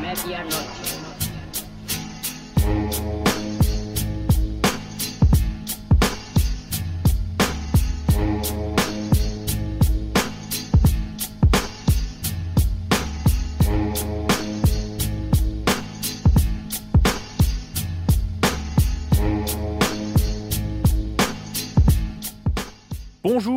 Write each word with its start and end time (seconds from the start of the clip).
Medianoche. 0.00 0.84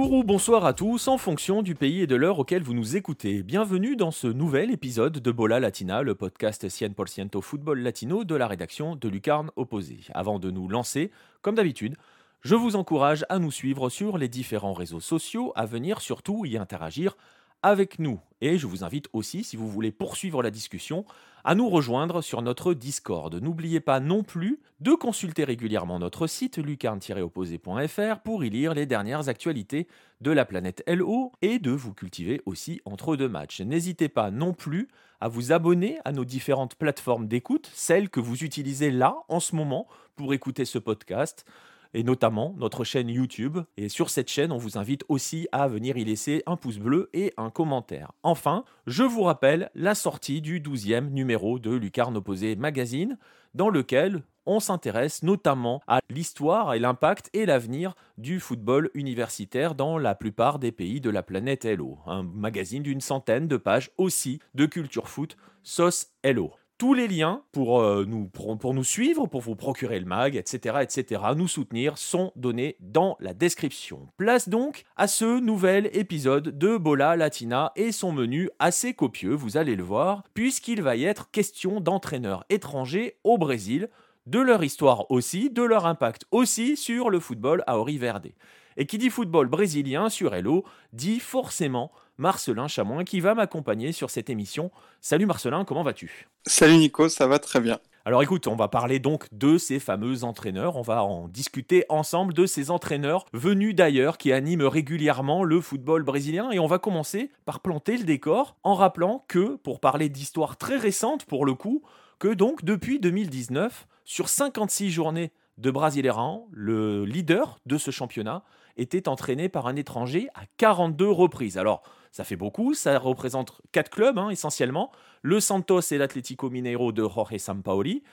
Bonjour 0.07 0.19
ou 0.19 0.23
bonsoir 0.23 0.65
à 0.65 0.71
tous 0.71 1.09
en 1.09 1.17
fonction 1.17 1.61
du 1.61 1.75
pays 1.75 1.99
et 1.99 2.07
de 2.07 2.15
l'heure 2.15 2.39
auquel 2.39 2.63
vous 2.63 2.73
nous 2.73 2.95
écoutez. 2.95 3.43
Bienvenue 3.43 3.97
dans 3.97 4.11
ce 4.11 4.27
nouvel 4.27 4.71
épisode 4.71 5.19
de 5.19 5.31
Bola 5.33 5.59
Latina, 5.59 6.01
le 6.01 6.15
podcast 6.15 6.65
100% 6.65 7.41
football 7.41 7.81
latino 7.81 8.23
de 8.23 8.33
la 8.33 8.47
rédaction 8.47 8.95
de 8.95 9.09
Lucarne 9.09 9.51
Opposé. 9.57 9.99
Avant 10.13 10.39
de 10.39 10.49
nous 10.49 10.69
lancer, 10.69 11.11
comme 11.41 11.55
d'habitude, 11.55 11.97
je 12.41 12.55
vous 12.55 12.77
encourage 12.77 13.25
à 13.27 13.37
nous 13.37 13.51
suivre 13.51 13.89
sur 13.89 14.17
les 14.17 14.29
différents 14.29 14.71
réseaux 14.71 15.01
sociaux, 15.01 15.51
à 15.57 15.65
venir 15.65 15.99
surtout 15.99 16.45
y 16.45 16.55
interagir 16.55 17.17
avec 17.63 17.99
nous. 17.99 18.19
Et 18.41 18.57
je 18.57 18.67
vous 18.67 18.83
invite 18.83 19.07
aussi, 19.13 19.43
si 19.43 19.55
vous 19.55 19.67
voulez 19.67 19.91
poursuivre 19.91 20.43
la 20.43 20.51
discussion, 20.51 21.05
à 21.43 21.55
nous 21.55 21.69
rejoindre 21.69 22.21
sur 22.21 22.41
notre 22.41 22.73
Discord. 22.73 23.33
N'oubliez 23.33 23.79
pas 23.79 23.99
non 23.99 24.21
plus 24.21 24.59
de 24.81 24.91
consulter 24.91 25.43
régulièrement 25.45 25.97
notre 25.97 26.27
site 26.27 26.57
lucarne-opposé.fr 26.57 28.19
pour 28.19 28.43
y 28.43 28.49
lire 28.49 28.73
les 28.73 28.85
dernières 28.85 29.29
actualités 29.29 29.87
de 30.19 30.31
la 30.31 30.43
planète 30.43 30.83
LO 30.87 31.31
et 31.41 31.59
de 31.59 31.71
vous 31.71 31.93
cultiver 31.93 32.41
aussi 32.45 32.81
entre 32.85 33.15
deux 33.15 33.29
matchs. 33.29 33.61
N'hésitez 33.61 34.09
pas 34.09 34.29
non 34.29 34.53
plus 34.53 34.89
à 35.21 35.29
vous 35.29 35.51
abonner 35.51 35.99
à 36.05 36.11
nos 36.11 36.25
différentes 36.25 36.75
plateformes 36.75 37.27
d'écoute, 37.27 37.71
celles 37.73 38.09
que 38.09 38.19
vous 38.19 38.43
utilisez 38.43 38.91
là 38.91 39.15
en 39.29 39.39
ce 39.39 39.55
moment 39.55 39.87
pour 40.15 40.33
écouter 40.33 40.65
ce 40.65 40.79
podcast 40.79 41.45
et 41.93 42.03
notamment 42.03 42.55
notre 42.57 42.83
chaîne 42.83 43.09
YouTube. 43.09 43.59
Et 43.77 43.89
sur 43.89 44.09
cette 44.09 44.29
chaîne, 44.29 44.51
on 44.51 44.57
vous 44.57 44.77
invite 44.77 45.03
aussi 45.09 45.47
à 45.51 45.67
venir 45.67 45.97
y 45.97 46.05
laisser 46.05 46.43
un 46.45 46.55
pouce 46.55 46.79
bleu 46.79 47.09
et 47.13 47.33
un 47.37 47.49
commentaire. 47.49 48.11
Enfin, 48.23 48.63
je 48.85 49.03
vous 49.03 49.23
rappelle 49.23 49.69
la 49.75 49.95
sortie 49.95 50.41
du 50.41 50.61
12e 50.61 51.09
numéro 51.09 51.59
de 51.59 51.71
Lucarne 51.71 52.17
Opposé 52.17 52.55
Magazine, 52.55 53.17
dans 53.53 53.69
lequel 53.69 54.23
on 54.47 54.59
s'intéresse 54.59 55.23
notamment 55.23 55.81
à 55.87 55.99
l'histoire 56.09 56.73
et 56.73 56.79
l'impact 56.79 57.29
et 57.33 57.45
l'avenir 57.45 57.95
du 58.17 58.39
football 58.39 58.89
universitaire 58.93 59.75
dans 59.75 59.97
la 59.97 60.15
plupart 60.15 60.57
des 60.57 60.71
pays 60.71 61.01
de 61.01 61.09
la 61.09 61.21
planète 61.21 61.65
Hello. 61.65 61.99
Un 62.07 62.23
magazine 62.23 62.81
d'une 62.81 63.01
centaine 63.01 63.47
de 63.47 63.57
pages 63.57 63.91
aussi 63.97 64.39
de 64.55 64.65
culture 64.65 65.09
foot, 65.09 65.37
sauce 65.63 66.07
Hello. 66.23 66.53
Tous 66.77 66.93
les 66.93 67.07
liens 67.07 67.41
pour, 67.53 67.81
euh, 67.81 68.05
nous, 68.07 68.27
pour, 68.27 68.73
nous 68.75 68.83
suivre, 68.83 69.25
pour 69.25 69.41
vous 69.41 69.55
procurer 69.55 69.99
le 69.99 70.05
mag, 70.05 70.35
etc., 70.35 70.77
etc., 70.83 71.21
nous 71.35 71.47
soutenir, 71.47 71.97
sont 71.97 72.31
donnés 72.35 72.75
dans 72.79 73.17
la 73.19 73.33
description. 73.33 74.07
Place 74.17 74.47
donc 74.47 74.83
à 74.95 75.07
ce 75.07 75.39
nouvel 75.39 75.89
épisode 75.93 76.55
de 76.55 76.77
Bola 76.77 77.15
Latina 77.15 77.71
et 77.75 77.91
son 77.91 78.11
menu 78.11 78.51
assez 78.59 78.93
copieux, 78.93 79.33
vous 79.33 79.57
allez 79.57 79.75
le 79.75 79.81
voir, 79.81 80.23
puisqu'il 80.35 80.83
va 80.83 80.95
y 80.95 81.05
être 81.05 81.31
question 81.31 81.81
d'entraîneurs 81.81 82.45
étrangers 82.49 83.17
au 83.23 83.39
Brésil, 83.39 83.89
de 84.27 84.39
leur 84.39 84.63
histoire 84.63 85.09
aussi, 85.09 85.49
de 85.49 85.63
leur 85.63 85.87
impact 85.87 86.25
aussi 86.29 86.77
sur 86.77 87.09
le 87.09 87.19
football 87.19 87.63
à 87.65 87.75
Verde. 87.83 88.33
Et 88.79 88.85
qui 88.85 88.99
dit 88.99 89.09
football 89.09 89.47
brésilien 89.47 90.09
sur 90.09 90.35
Hello 90.35 90.63
dit 90.93 91.19
forcément 91.19 91.91
Marcelin 92.17 92.67
Chamoin 92.67 93.03
qui 93.03 93.19
va 93.19 93.35
m'accompagner 93.35 93.91
sur 93.91 94.09
cette 94.09 94.29
émission. 94.29 94.71
Salut 95.01 95.25
Marcelin, 95.25 95.65
comment 95.65 95.83
vas-tu? 95.83 96.27
Salut 96.45 96.77
Nico, 96.77 97.09
ça 97.09 97.27
va 97.27 97.39
très 97.39 97.59
bien. 97.59 97.79
Alors 98.05 98.23
écoute, 98.23 98.47
on 98.47 98.55
va 98.55 98.69
parler 98.69 98.99
donc 98.99 99.27
de 99.33 99.57
ces 99.57 99.79
fameux 99.79 100.23
entraîneurs, 100.23 100.77
on 100.77 100.81
va 100.81 101.03
en 101.03 101.27
discuter 101.27 101.83
ensemble 101.89 102.33
de 102.33 102.45
ces 102.45 102.71
entraîneurs 102.71 103.25
venus 103.33 103.75
d'ailleurs 103.75 104.17
qui 104.17 104.31
animent 104.31 104.63
régulièrement 104.63 105.43
le 105.43 105.59
football 105.59 106.03
brésilien 106.03 106.49
et 106.51 106.59
on 106.59 106.67
va 106.67 106.79
commencer 106.79 107.31
par 107.43 107.59
planter 107.59 107.97
le 107.97 108.05
décor 108.05 108.55
en 108.63 108.75
rappelant 108.75 109.25
que, 109.27 109.57
pour 109.57 109.81
parler 109.81 110.07
d'histoire 110.07 110.55
très 110.55 110.77
récente 110.77 111.25
pour 111.25 111.45
le 111.45 111.53
coup, 111.53 111.83
que 112.17 112.29
donc 112.29 112.63
depuis 112.63 112.99
2019, 112.99 113.87
sur 114.05 114.29
56 114.29 114.89
journées 114.89 115.33
de 115.57 115.69
Brasileirão, 115.69 116.47
le 116.51 117.03
leader 117.03 117.57
de 117.65 117.77
ce 117.77 117.91
championnat 117.91 118.43
était 118.77 119.09
entraîné 119.09 119.49
par 119.49 119.67
un 119.67 119.75
étranger 119.75 120.29
à 120.33 120.43
42 120.57 121.09
reprises. 121.09 121.57
Alors, 121.57 121.83
ça 122.11 122.23
fait 122.23 122.35
beaucoup, 122.35 122.73
ça 122.73 122.97
représente 122.99 123.61
quatre 123.71 123.89
clubs 123.89 124.17
hein, 124.17 124.29
essentiellement, 124.29 124.91
le 125.21 125.39
Santos 125.39 125.81
et 125.91 125.97
l'Atlético 125.97 126.49
Mineiro 126.49 126.91
de 126.91 127.07
Jorge 127.07 127.37
Sampaoli, 127.37 128.03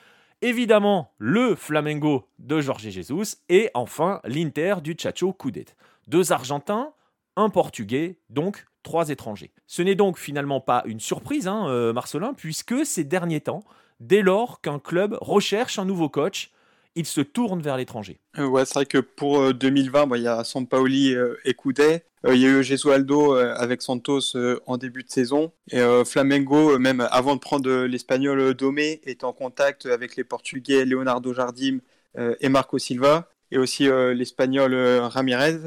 évidemment 0.43 1.12
le 1.19 1.55
Flamengo 1.55 2.28
de 2.38 2.60
Jorge 2.60 2.88
Jesus 2.91 3.37
et 3.49 3.71
enfin 3.75 4.21
l'Inter 4.25 4.77
du 4.82 4.97
Chacho 4.99 5.32
Coudet. 5.32 5.66
Deux 6.06 6.32
Argentins, 6.32 6.93
un 7.37 7.50
Portugais, 7.50 8.19
donc 8.31 8.66
trois 8.82 9.09
étrangers. 9.09 9.53
Ce 9.66 9.82
n'est 9.82 9.94
donc 9.94 10.19
finalement 10.19 10.61
pas 10.61 10.82
une 10.87 11.00
surprise, 11.00 11.49
hein, 11.49 11.66
euh, 11.69 11.93
Marcelin, 11.93 12.34
puisque 12.34 12.84
ces 12.84 13.05
derniers 13.05 13.41
temps, 13.41 13.65
dès 14.00 14.22
lors 14.22 14.61
qu'un 14.61 14.78
club 14.78 15.16
recherche 15.21 15.78
un 15.78 15.84
nouveau 15.84 16.09
coach, 16.09 16.53
il 16.97 17.06
se 17.06 17.21
tourne 17.21 17.60
vers 17.60 17.77
l'étranger. 17.77 18.21
Euh, 18.38 18.47
ouais, 18.47 18.65
c'est 18.65 18.75
vrai 18.75 18.87
que 18.87 18.99
pour 18.99 19.53
2020, 19.53 20.10
euh, 20.10 20.16
il 20.16 20.22
y 20.22 20.28
a 20.28 20.44
Sampaoli 20.44 21.15
euh, 21.15 21.37
et 21.44 21.55
Coudet. 21.55 22.05
Il 22.27 22.37
y 22.37 22.47
a 22.47 22.49
eu 22.49 22.62
Gesualdo 22.62 23.34
avec 23.34 23.82
Santos 23.82 24.34
en 24.65 24.78
début 24.78 25.03
de 25.03 25.10
saison. 25.10 25.53
Et 25.71 25.82
Flamengo, 26.06 26.78
même 26.78 27.06
avant 27.10 27.34
de 27.34 27.41
prendre 27.41 27.84
l'Espagnol 27.84 28.55
Domé, 28.55 29.03
est 29.05 29.25
en 29.25 29.34
contact 29.34 29.84
avec 29.84 30.16
les 30.16 30.25
Portugais 30.25 30.87
Leonardo 30.87 31.34
Jardim 31.34 31.81
et 32.16 32.49
Marco 32.49 32.78
Silva. 32.78 33.28
Et 33.50 33.59
aussi 33.59 33.91
l'Espagnol 34.15 34.75
Ramirez, 34.75 35.59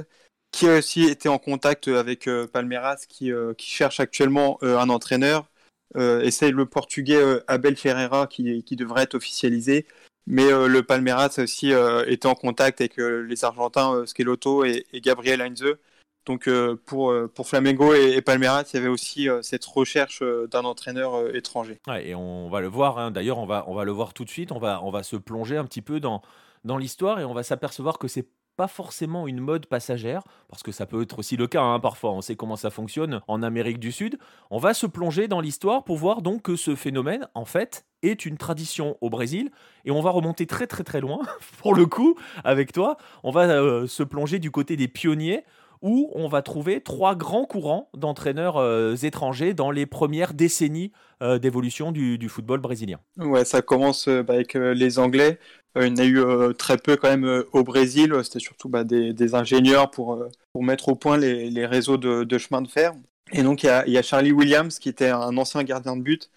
qui 0.50 0.68
a 0.68 0.80
aussi 0.80 1.04
été 1.04 1.30
en 1.30 1.38
contact 1.38 1.90
avec 1.90 2.28
Palmeiras, 2.52 3.06
qui, 3.08 3.32
cherche 3.60 4.00
actuellement 4.00 4.58
un 4.64 4.90
entraîneur. 4.90 5.52
et 5.96 6.32
c'est 6.32 6.50
le 6.50 6.66
Portugais 6.66 7.22
Abel 7.46 7.76
Ferreira 7.76 8.26
qui 8.26 8.76
devrait 8.76 9.04
être 9.04 9.14
officialisé. 9.14 9.86
Mais 10.28 10.52
euh, 10.52 10.68
le 10.68 10.84
Palmeiras 10.84 11.40
aussi 11.40 11.72
euh, 11.72 12.06
été 12.06 12.28
en 12.28 12.36
contact 12.36 12.82
avec 12.82 13.00
euh, 13.00 13.22
les 13.22 13.46
Argentins 13.46 14.04
Schelotto 14.06 14.66
et, 14.66 14.86
Gabriel 14.96 15.42
Heinze. 15.42 15.78
Donc 16.26 16.50
pour, 16.86 17.14
pour 17.34 17.48
Flamengo 17.48 17.94
et, 17.94 18.22
Palmeiras, 18.22 18.66
il 18.74 18.76
y 18.76 18.80
avait 18.80 18.90
aussi 18.90 19.30
cette 19.42 19.64
recherche 19.64 20.22
d'un 20.52 20.66
entraîneur 20.66 21.34
étranger. 21.34 21.80
et 22.04 22.16
on 22.16 22.50
va 22.50 22.60
le 22.60 22.68
voir, 22.68 22.98
hein. 22.98 23.12
d'ailleurs 23.12 23.38
on 23.38 23.46
va, 23.46 23.64
on 23.68 23.74
va 23.74 23.86
le 23.86 23.94
voir 23.94 24.14
tout 24.14 24.26
de 24.26 24.30
suite, 24.30 24.52
on 24.52 24.60
va, 24.60 24.82
on 24.84 24.92
va 24.92 25.04
se 25.04 25.16
plonger 25.16 25.56
un 25.56 25.64
petit 25.64 25.82
peu 25.82 26.02
dans, 26.02 26.22
dans 26.66 26.78
l'histoire 26.78 27.22
et 27.22 27.24
on 27.24 27.34
va 27.34 27.44
s'apercevoir 27.44 27.98
que 27.98 28.10
c'est 28.10 28.28
pas 28.58 28.68
forcément 28.68 29.28
une 29.28 29.40
mode 29.40 29.68
passagère, 29.68 30.24
parce 30.50 30.64
que 30.64 30.72
ça 30.72 30.86
peut 30.86 31.04
être 31.04 31.20
aussi 31.20 31.38
le 31.38 31.48
cas 31.48 31.62
hein, 31.62 31.80
parfois, 31.80 32.12
on 32.12 32.22
sait 32.22 32.36
comment 32.36 32.56
ça 32.56 32.72
fonctionne 32.72 33.22
en 33.28 33.44
Amérique 33.44 33.80
du 33.80 33.92
Sud. 33.92 34.18
On 34.50 34.58
va 34.58 34.74
se 34.74 34.88
plonger 34.88 35.28
dans 35.28 35.40
l'histoire 35.40 35.84
pour 35.84 35.96
voir 35.98 36.22
donc 36.22 36.42
que 36.42 36.56
ce 36.56 36.76
phénomène, 36.76 37.28
en 37.36 37.46
fait, 37.46 37.86
est 38.02 38.26
une 38.26 38.38
tradition 38.38 38.98
au 39.00 39.10
Brésil, 39.10 39.52
et 39.86 39.92
on 39.92 40.02
va 40.02 40.10
remonter 40.10 40.48
très 40.48 40.68
très 40.68 40.84
très 40.84 41.00
loin, 41.00 41.20
pour 41.62 41.76
le 41.76 41.86
coup, 41.86 42.16
avec 42.44 42.74
toi. 42.74 42.98
On 43.24 43.32
va 43.32 43.44
euh, 43.44 43.88
se 43.88 44.04
plonger 44.04 44.40
du 44.40 44.52
côté 44.52 44.76
des 44.76 44.88
pionniers, 44.88 45.46
où 45.84 46.12
on 46.16 46.28
va 46.28 46.42
trouver 46.42 46.82
trois 46.82 47.16
grands 47.16 47.46
courants 47.46 47.90
d'entraîneurs 47.96 48.58
euh, 48.58 48.96
étrangers 48.96 49.54
dans 49.54 49.70
les 49.70 49.86
premières 49.86 50.34
décennies 50.34 50.92
euh, 51.22 51.38
d'évolution 51.38 51.92
du, 51.92 52.30
football 52.30 52.60
brésilien. 52.60 53.00
Ouais, 53.18 53.46
ça 53.46 53.62
commence 53.62 54.08
avec 54.08 54.56
les 54.56 54.98
Anglais 54.98 55.38
il 55.76 55.88
y 55.88 55.92
en 55.92 55.98
a 55.98 56.06
eu 56.06 56.20
euh, 56.20 56.54
très 56.54 56.78
peu 56.78 56.96
quand 56.96 57.10
même 57.10 57.26
euh, 57.26 57.48
au 57.54 57.64
Brésil. 57.64 58.14
C'était 58.24 58.40
surtout 58.40 58.70
bah, 58.70 58.84
des, 58.84 59.36
ingénieurs 59.36 59.92
pour, 59.92 60.24
mettre 60.60 60.90
au 60.90 60.96
point 60.96 61.18
les, 61.18 61.66
réseaux 61.66 61.98
de, 61.98 62.38
chemin 62.38 62.62
de 62.62 62.68
fer. 62.68 62.94
Et 63.32 63.44
donc 63.44 63.64
il 63.64 63.68
y, 63.68 63.98
a, 63.98 64.02
Charlie 64.02 64.32
Williams 64.32 64.80
qui 64.80 64.90
était 64.90 65.10
un 65.10 65.38
ancien 65.38 65.64
gardien 65.64 65.98
de 65.98 66.02
but 66.02 66.32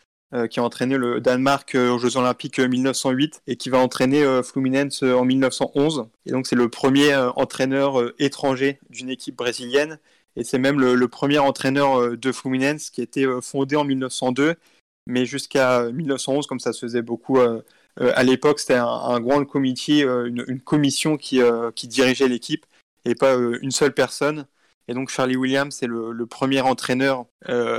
qui 0.48 0.60
a 0.60 0.62
entraîné 0.62 0.96
le 0.96 1.20
Danemark 1.20 1.74
aux 1.74 1.98
Jeux 1.98 2.16
Olympiques 2.16 2.60
1908 2.60 3.42
et 3.48 3.56
qui 3.56 3.68
va 3.68 3.78
entraîner 3.78 4.24
Fluminense 4.44 5.02
en 5.02 5.24
1911. 5.24 6.06
Et 6.26 6.30
donc 6.30 6.46
c'est 6.46 6.56
le 6.56 6.68
premier 6.68 7.16
entraîneur 7.36 8.12
étranger 8.20 8.78
d'une 8.90 9.10
équipe 9.10 9.36
brésilienne. 9.36 9.98
Et 10.36 10.44
c'est 10.44 10.58
même 10.58 10.78
le, 10.80 11.08
premier 11.08 11.38
entraîneur 11.38 12.16
de 12.16 12.32
Fluminense 12.32 12.90
qui 12.90 13.00
a 13.00 13.04
été 13.04 13.26
fondé 13.40 13.74
en 13.76 13.84
1902. 13.84 14.56
Mais 15.06 15.26
jusqu'à 15.26 15.90
1911, 15.90 16.46
comme 16.46 16.60
ça 16.60 16.72
se 16.72 16.80
faisait 16.80 17.02
beaucoup 17.02 17.38
euh, 17.38 17.62
à 18.00 18.22
l'époque, 18.22 18.60
c'était 18.60 18.74
un, 18.74 19.20
grand 19.20 19.44
comité, 19.44 20.04
euh, 20.04 20.26
une, 20.26 20.60
commission 20.60 21.18
euh, 21.34 21.70
qui, 21.72 21.88
dirigeait 21.88 22.28
l'équipe 22.28 22.64
et 23.04 23.14
pas 23.14 23.34
une 23.34 23.70
seule 23.70 23.92
personne. 23.92 24.46
Et 24.88 24.94
donc 24.94 25.10
Charlie 25.10 25.36
Williams, 25.36 25.74
c'est 25.74 25.86
le, 25.86 26.26
premier 26.26 26.60
entraîneur 26.60 27.26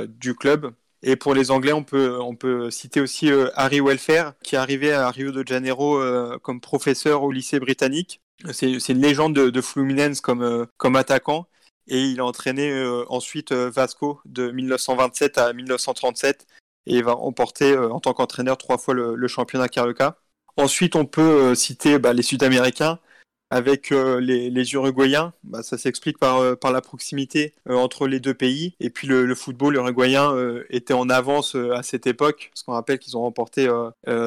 du 0.07 0.35
club. 0.35 0.73
Et 1.03 1.15
pour 1.15 1.33
les 1.33 1.49
Anglais, 1.51 1.73
on 1.73 1.83
peut, 1.83 2.69
citer 2.69 3.01
aussi 3.01 3.29
Harry 3.55 3.81
Welfare, 3.81 4.33
qui 4.43 4.55
est 4.55 4.59
arrivé 4.59 4.93
à 4.93 5.09
Rio 5.09 5.31
de 5.31 5.45
Janeiro 5.45 5.99
comme 6.39 6.61
professeur 6.61 7.23
au 7.23 7.31
lycée 7.31 7.59
britannique. 7.59 8.21
C'est 8.53 8.71
une 8.89 9.01
légende 9.01 9.33
de, 9.33 9.61
Fluminense 9.61 10.21
comme 10.21 10.95
attaquant. 10.95 11.47
et 11.87 12.01
il 12.01 12.19
a 12.21 12.25
entraîné 12.25 12.71
ensuite 13.09 13.51
Vasco 13.51 14.21
de 14.25 14.51
1927 14.51 15.37
à 15.37 15.51
1937 15.51 16.47
et 16.85 17.01
va 17.01 17.13
remporter 17.13 17.77
en 17.77 17.99
tant 17.99 18.13
qu'entraîneur 18.13 18.57
trois 18.57 18.77
fois 18.77 18.93
le, 18.93 19.27
championnat 19.27 19.69
Carioca. 19.69 20.17
Ensuite, 20.57 20.95
on 20.95 21.05
peut 21.05 21.55
citer 21.55 21.99
bah, 21.99 22.13
les 22.13 22.23
Sud-Américains 22.23 22.99
avec 23.51 23.91
euh, 23.91 24.19
les, 24.19 24.73
Uruguayens. 24.73 25.33
Bah, 25.43 25.61
ça 25.61 25.77
s'explique 25.77 26.17
par, 26.17 26.39
euh, 26.39 26.55
la 26.71 26.81
proximité 26.81 27.53
euh, 27.69 27.75
entre 27.75 28.07
les 28.07 28.21
deux 28.21 28.33
pays. 28.33 28.73
Et 28.79 28.89
puis 28.89 29.07
le, 29.07 29.35
football 29.35 29.75
uruguayen 29.75 30.33
était 30.69 30.93
en 30.93 31.09
avance 31.09 31.55
à 31.55 31.83
cette 31.83 32.07
époque, 32.07 32.51
parce 32.53 32.63
qu'on 32.63 32.73
rappelle 32.73 32.99
qu'ils 32.99 33.17
ont 33.17 33.21
remporté 33.21 33.67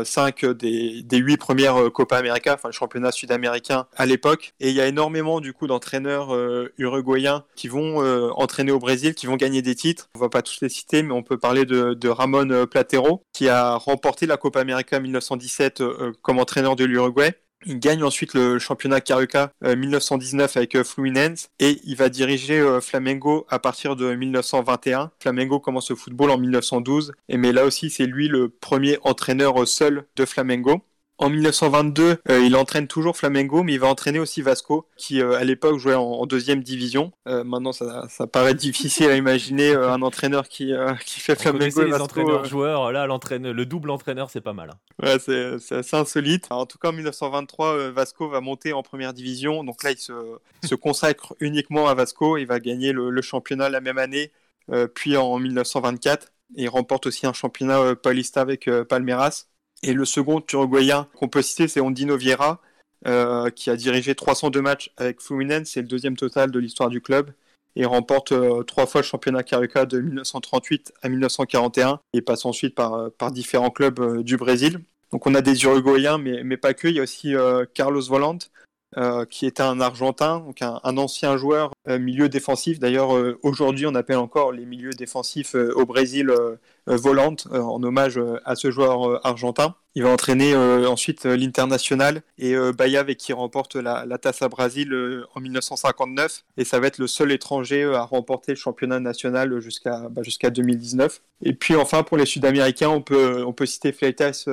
5 0.05 0.45
des, 0.45 1.03
des 1.03 1.17
8 1.19 1.37
premières 1.39 1.93
Copa 1.93 2.17
América, 2.19 2.55
enfin 2.55 2.69
le 2.69 2.73
championnat 2.73 3.13
sud-américain 3.13 3.87
à 3.97 4.05
l'époque. 4.05 4.53
Et 4.61 4.71
il 4.71 4.75
y 4.75 4.81
a 4.81 4.87
énormément 4.87 5.41
du 5.41 5.55
coup 5.55 5.67
d'entraîneurs 5.67 6.37
uruguayens 6.77 7.45
qui 7.55 7.69
vont 7.69 7.99
entraîner 8.37 8.73
au 8.73 8.79
Brésil, 8.79 9.15
qui 9.15 9.27
vont 9.27 9.37
gagner 9.37 9.63
des 9.63 9.75
titres. 9.75 10.11
On 10.17 10.21
va 10.21 10.29
pas 10.29 10.43
tous 10.43 10.61
les 10.61 10.69
citer, 10.69 11.03
mais 11.03 11.15
on 11.15 11.23
peut 11.23 11.39
parler 11.39 11.65
de, 11.65 11.95
de 11.95 12.09
Ramon 12.09 12.67
Platero, 12.67 13.23
qui 13.33 13.49
a 13.49 13.77
remporté 13.77 14.27
la 14.27 14.37
Copa 14.37 14.61
América 14.61 15.01
1917 15.01 15.83
comme 16.23 16.39
entraîneur 16.39 16.77
de 16.77 16.85
l'Uruguay. 16.85 17.35
Il 17.67 17.79
gagne 17.79 18.03
ensuite 18.03 18.35
le 18.35 18.59
championnat 18.59 19.01
Carioca 19.01 19.51
1919 19.63 20.57
euh, 20.57 20.61
avec 20.61 20.75
euh, 20.75 20.85
Fluminense 20.85 21.49
et 21.59 21.81
il 21.85 21.97
va 21.97 22.09
diriger 22.09 22.59
euh, 22.59 22.81
Flamengo 22.81 23.47
à 23.49 23.59
partir 23.59 23.97
de 23.97 24.15
1921. 24.15 25.11
Flamengo 25.21 25.61
commence 25.61 25.91
le 25.91 25.97
football 25.97 26.31
en 26.31 26.39
1912, 26.39 27.13
et 27.29 27.39
mais 27.39 27.53
là 27.53 27.65
aussi 27.65 27.89
c'est 27.89 28.07
lui 28.07 28.29
le 28.29 28.49
premier 28.49 28.99
entraîneur 29.03 29.67
seul 29.67 30.05
de 30.17 30.25
Flamengo. 30.25 30.83
En 31.19 31.31
1922, 31.31 32.17
euh, 32.29 32.45
il 32.45 32.57
entraîne 32.57 32.89
toujours 32.89 33.17
Flamengo, 33.17 33.63
mais 33.63 33.75
il 33.75 33.79
va 33.79 33.87
entraîner 33.87 34.19
aussi 34.19 34.43
Vasco, 34.43 34.89
qui 34.97 35.23
euh, 35.23 35.39
à 35.39 35.45
l'époque 35.45 35.79
jouait 35.79 35.95
en, 35.95 36.27
deuxième 36.27 36.61
division. 36.61 37.13
Euh, 37.29 37.45
maintenant, 37.45 37.73
ça, 37.73 38.27
paraît 38.27 38.55
difficile 38.55 39.11
à 39.11 39.17
imaginer 39.17 39.75
un 39.75 40.03
entraîneur 40.03 40.49
qui, 40.49 40.73
qui 41.07 41.21
fait 41.21 41.41
Flamengo 41.41 41.83
et 41.83 41.87
les 41.87 41.95
entraîneurs 41.95 42.45
joueurs, 42.47 42.91
là, 42.91 43.07
le 43.07 43.65
double 43.65 43.91
entraîneur, 43.91 44.29
c'est 44.29 44.41
pas 44.41 44.53
mal. 44.53 44.71
Hein. 44.71 45.05
Ouais, 45.05 45.19
c'est 45.21 45.77
assez 45.77 45.97
insolite. 45.97 46.49
en 46.51 46.67
tout 46.67 46.79
cas, 46.79 46.89
en 46.89 46.93
1923, 46.93 47.91
Vasco 47.91 48.29
va 48.29 48.41
monter 48.41 48.73
en 48.73 48.83
première 48.83 49.15
division. 49.15 49.63
Donc 49.63 49.85
là, 49.85 49.93
il 49.93 49.99
se, 49.99 50.13
se 50.65 50.75
consacre 50.75 51.37
uniquement 51.39 51.87
à 51.87 51.95
Vasco. 51.95 52.39
Il 52.39 52.47
va 52.47 52.59
gagner 52.59 52.93
le, 52.93 53.11
le 53.11 53.23
championnat 53.23 53.69
la 53.69 53.81
même 53.81 53.99
année, 53.99 54.33
puis 54.95 55.17
en 55.17 55.39
1924. 55.39 56.33
Et 56.57 56.65
il 56.65 56.69
remporte 56.69 57.07
aussi 57.07 57.27
un 57.27 57.33
championnat 57.33 57.95
paulista 57.95 58.41
avec 58.41 58.69
Palmeiras. 58.89 59.47
Et 59.87 59.93
le 59.93 60.07
second 60.07 60.43
uruguayen 60.51 61.09
qu'on 61.15 61.29
peut 61.29 61.43
citer, 61.43 61.69
c'est 61.69 61.81
Ondino 61.81 62.17
Vieira, 62.17 62.63
euh, 63.07 63.51
qui 63.51 63.69
a 63.69 63.77
dirigé 63.77 64.15
302 64.15 64.63
matchs 64.63 64.91
avec 64.97 65.21
Fluminense. 65.21 65.69
C'est 65.69 65.83
le 65.83 65.89
deuxième 65.89 66.17
total 66.17 66.51
de 66.51 66.59
l'histoire 66.59 66.89
du 66.89 67.03
club. 67.03 67.33
Et 67.77 67.85
remporte 67.85 68.33
euh, 68.33 68.63
trois 68.63 68.87
fois 68.87 69.03
le 69.03 69.07
championnat 69.07 69.43
Carioca 69.43 69.85
de 69.85 70.01
1938 70.01 70.95
à 71.03 71.11
1941 71.11 72.01
et 72.15 72.23
passe 72.23 72.47
ensuite 72.47 72.75
par, 72.75 72.95
euh, 72.95 73.31
différents 73.31 73.71
clubs 73.71 74.23
du 74.23 74.39
Brésil. 74.39 74.81
Donc 75.13 75.27
on 75.27 75.35
a 75.35 75.43
des 75.43 75.65
Uruguayens, 75.65 76.17
mais, 76.17 76.43
mais 76.45 76.57
pas 76.57 76.73
que. 76.73 76.89
Il 76.89 76.95
y 76.95 77.01
a 77.01 77.03
aussi 77.03 77.35
Carlos 77.75 78.01
Volant, 78.97 79.25
qui 79.27 79.47
était 79.47 79.63
un 79.63 79.81
Argentin, 79.81 80.41
donc 80.41 80.63
un, 80.63 80.97
ancien 80.97 81.37
joueur 81.37 81.73
milieu 81.87 82.29
défensif. 82.29 82.79
D'ailleurs, 82.79 83.11
aujourd'hui, 83.43 83.87
on 83.87 83.95
appelle 83.95 84.19
encore 84.19 84.53
les 84.53 84.65
milieux 84.65 84.93
défensifs 84.93 85.55
au 85.55 85.85
Brésil 85.85 86.31
euh, 86.91 86.99
volante 86.99 87.49
euh, 87.51 87.63
en 87.63 87.83
hommage 87.83 88.19
euh, 88.19 88.39
à 88.45 88.57
ce 88.57 88.71
joueur 88.71 89.25
argentin. 89.27 89.75
Il 89.95 90.03
va 90.03 90.11
entraîner 90.11 90.57
ensuite 90.57 91.25
l'International 91.25 92.23
et 92.37 92.57
Bahia 92.77 92.99
avec 92.99 93.17
qui 93.17 93.33
remporte 93.33 93.77
la, 93.77 94.05
la 94.05 94.19
Taça 94.19 94.49
Brasil 94.49 94.93
en 95.37 95.41
1959 95.41 96.43
et 96.57 96.65
ça 96.65 96.81
va 96.81 96.89
être 96.89 96.99
le 96.99 97.07
seul 97.07 97.31
étranger 97.31 97.85
à 97.85 98.03
remporter 98.03 98.51
le 98.51 98.57
championnat 98.57 98.99
national 98.99 99.61
jusqu'à 99.61 100.09
bah, 100.11 100.25
jusqu'à 100.25 100.51
2019. 100.51 101.23
Et 101.43 101.53
puis 101.53 101.77
enfin 101.77 102.03
pour 102.03 102.17
les 102.17 102.27
Sud-Américains, 102.27 102.89
on 102.89 103.03
peut 103.03 103.45
on 103.47 103.53
peut 103.53 103.67
citer 103.67 103.93
Fleitas 103.93 104.49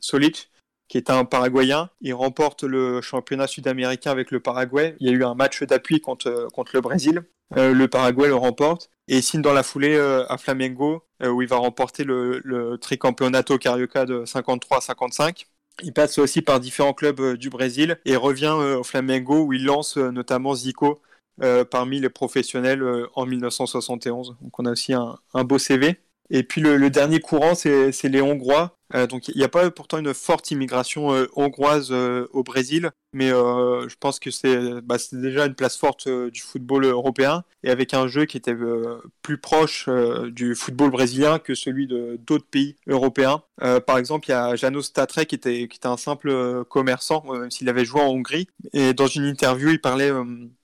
Solic 0.00 0.48
qui 0.88 0.98
est 0.98 1.10
un 1.10 1.24
Paraguayen. 1.24 1.90
Il 2.00 2.14
remporte 2.14 2.64
le 2.64 3.00
championnat 3.00 3.46
sud-américain 3.46 4.10
avec 4.10 4.30
le 4.30 4.40
Paraguay. 4.40 4.96
Il 5.00 5.08
y 5.08 5.10
a 5.10 5.12
eu 5.12 5.24
un 5.24 5.34
match 5.34 5.62
d'appui 5.62 6.00
contre, 6.00 6.48
contre 6.52 6.72
le 6.74 6.80
Brésil. 6.80 7.22
le 7.54 7.86
Paraguay 7.86 8.28
le 8.28 8.34
remporte 8.34 8.90
et 9.08 9.22
signe 9.22 9.42
dans 9.42 9.52
la 9.52 9.62
foulée 9.62 9.94
euh, 9.96 10.24
à 10.28 10.38
Flamengo, 10.38 11.02
euh, 11.22 11.30
où 11.30 11.42
il 11.42 11.48
va 11.48 11.56
remporter 11.56 12.04
le, 12.04 12.40
le 12.44 12.78
tricampeonato 12.78 13.58
Carioca 13.58 14.04
de 14.04 14.24
53 14.24 14.78
à 14.78 14.80
55. 14.80 15.46
Il 15.82 15.92
passe 15.92 16.18
aussi 16.18 16.42
par 16.42 16.60
différents 16.60 16.92
clubs 16.92 17.20
euh, 17.20 17.36
du 17.36 17.50
Brésil 17.50 17.98
et 18.04 18.16
revient 18.16 18.54
au 18.78 18.84
Flamengo 18.84 19.44
où 19.44 19.52
il 19.52 19.64
lance 19.64 19.96
notamment 19.96 20.54
Zico 20.54 21.00
parmi 21.70 22.00
les 22.00 22.08
professionnels 22.08 22.82
en 23.14 23.24
1971. 23.24 24.36
Donc 24.40 24.58
on 24.58 24.64
a 24.64 24.72
aussi 24.72 24.92
un, 24.92 25.16
un 25.34 25.44
beau 25.44 25.58
CV. 25.58 26.00
Et 26.30 26.42
puis 26.42 26.60
le, 26.60 26.76
le 26.76 26.90
dernier 26.90 27.20
courant, 27.20 27.54
c'est 27.54 28.08
les 28.08 28.20
Hongrois 28.20 28.76
euh, 28.94 29.06
donc 29.06 29.28
il 29.28 29.36
n'y 29.36 29.44
a 29.44 29.48
pas 29.48 29.70
pourtant 29.70 29.98
une 29.98 30.14
forte 30.14 30.50
immigration 30.50 31.12
euh, 31.12 31.26
hongroise 31.36 31.88
euh, 31.90 32.26
au 32.32 32.42
Brésil, 32.42 32.90
mais 33.12 33.28
je 33.28 33.94
pense 33.98 34.18
que 34.18 34.30
c'est 34.30 34.80
bah, 34.82 34.96
déjà 35.12 35.46
une 35.46 35.54
place 35.54 35.76
forte 35.76 36.08
du 36.08 36.42
football 36.42 36.84
européen 36.84 37.42
et 37.62 37.70
avec 37.70 37.94
un 37.94 38.06
jeu 38.06 38.26
qui 38.26 38.36
était 38.36 38.54
plus 39.22 39.38
proche 39.38 39.88
du 40.28 40.54
football 40.54 40.90
brésilien 40.90 41.38
que 41.38 41.54
celui 41.54 41.86
d'autres 41.86 42.44
pays 42.44 42.76
européens. 42.86 43.42
par 43.86 43.96
exemple, 43.96 44.28
il 44.28 44.32
y 44.32 44.34
a 44.34 44.56
Janos 44.56 44.82
Statre 44.82 45.24
qui 45.24 45.34
était, 45.34 45.68
un 45.84 45.96
simple 45.96 46.64
commerçant, 46.66 47.24
même 47.32 47.50
s'il 47.50 47.70
avait 47.70 47.86
joué 47.86 48.02
en 48.02 48.08
Hongrie. 48.08 48.48
Et 48.74 48.92
dans 48.92 49.06
une 49.06 49.24
interview, 49.24 49.70
il 49.70 49.80
parlait 49.80 50.12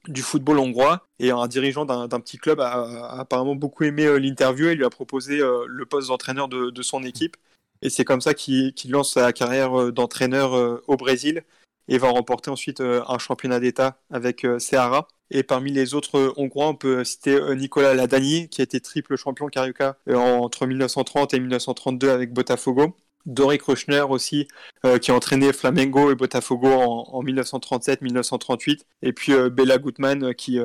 du 0.08 0.20
football 0.20 0.58
hongrois 0.58 1.06
et 1.18 1.30
un 1.30 1.46
dirigeant 1.46 1.86
d'un 1.86 2.20
petit 2.20 2.36
club 2.36 2.60
a, 2.60 3.18
apparemment 3.18 3.54
beaucoup 3.56 3.84
aimé 3.84 4.18
l'interview 4.18 4.68
et 4.68 4.74
lui 4.74 4.84
a 4.84 4.90
proposé 4.90 5.38
le 5.38 5.86
poste 5.86 6.08
d'entraîneur 6.08 6.48
de, 6.48 6.68
de 6.68 6.82
son 6.82 7.02
équipe. 7.04 7.38
Et 7.84 7.90
c'est 7.90 8.04
comme 8.04 8.22
ça 8.22 8.32
qu'il 8.34 8.72
lance 8.88 9.12
sa 9.12 9.32
carrière 9.32 9.78
euh, 9.78 9.92
d'entraîneur 9.92 10.56
euh, 10.56 10.82
au 10.88 10.96
Brésil 10.96 11.44
et 11.86 11.98
va 11.98 12.08
remporter 12.08 12.50
ensuite 12.50 12.80
euh, 12.80 13.02
un 13.08 13.18
championnat 13.18 13.60
d'État 13.60 14.00
avec 14.10 14.46
Ceará. 14.58 15.06
Et 15.30 15.42
parmi 15.42 15.70
les 15.70 15.94
autres 15.94 16.32
Hongrois, 16.36 16.68
on 16.68 16.74
peut 16.74 17.04
citer 17.04 17.38
Nicolas 17.56 17.94
Ladani, 17.94 18.48
qui 18.48 18.60
a 18.62 18.64
été 18.64 18.80
triple 18.80 19.16
champion 19.16 19.48
Carioca 19.48 19.96
entre 20.08 20.66
1930 20.66 21.34
et 21.34 21.40
1932 21.40 22.10
avec 22.10 22.32
Botafogo. 22.32 22.94
Doric 23.26 23.62
Rushner 23.62 24.02
aussi, 24.02 24.46
euh, 24.84 24.98
qui 24.98 25.10
a 25.10 25.14
entraîné 25.14 25.52
Flamengo 25.52 26.10
et 26.10 26.14
Botafogo 26.14 26.68
en, 26.68 27.22
1937-1938, 27.22 28.80
et 29.02 29.12
puis 29.12 29.32
euh, 29.32 29.50
Bella 29.50 29.78
Gutmann 29.78 30.24
euh, 30.24 30.32
qui, 30.32 30.58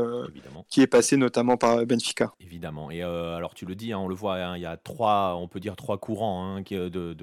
qui 0.69 0.81
est 0.81 0.87
passé 0.87 1.17
notamment 1.17 1.57
par 1.57 1.85
Benfica. 1.85 2.33
Évidemment. 2.39 2.91
Et 2.91 3.01
alors 3.01 3.53
tu 3.53 3.65
le 3.65 3.75
dis, 3.75 3.93
hein, 3.93 3.99
on 3.99 4.07
le 4.07 4.15
voit, 4.15 4.35
hein, 4.35 4.57
il 4.57 4.61
y 4.61 4.65
a 4.65 4.77
trois, 4.77 5.35
on 5.39 5.47
peut 5.47 5.59
dire 5.59 5.75
trois 5.75 5.97
courants 5.97 6.57
hein, 6.57 6.61
de, 6.61 7.15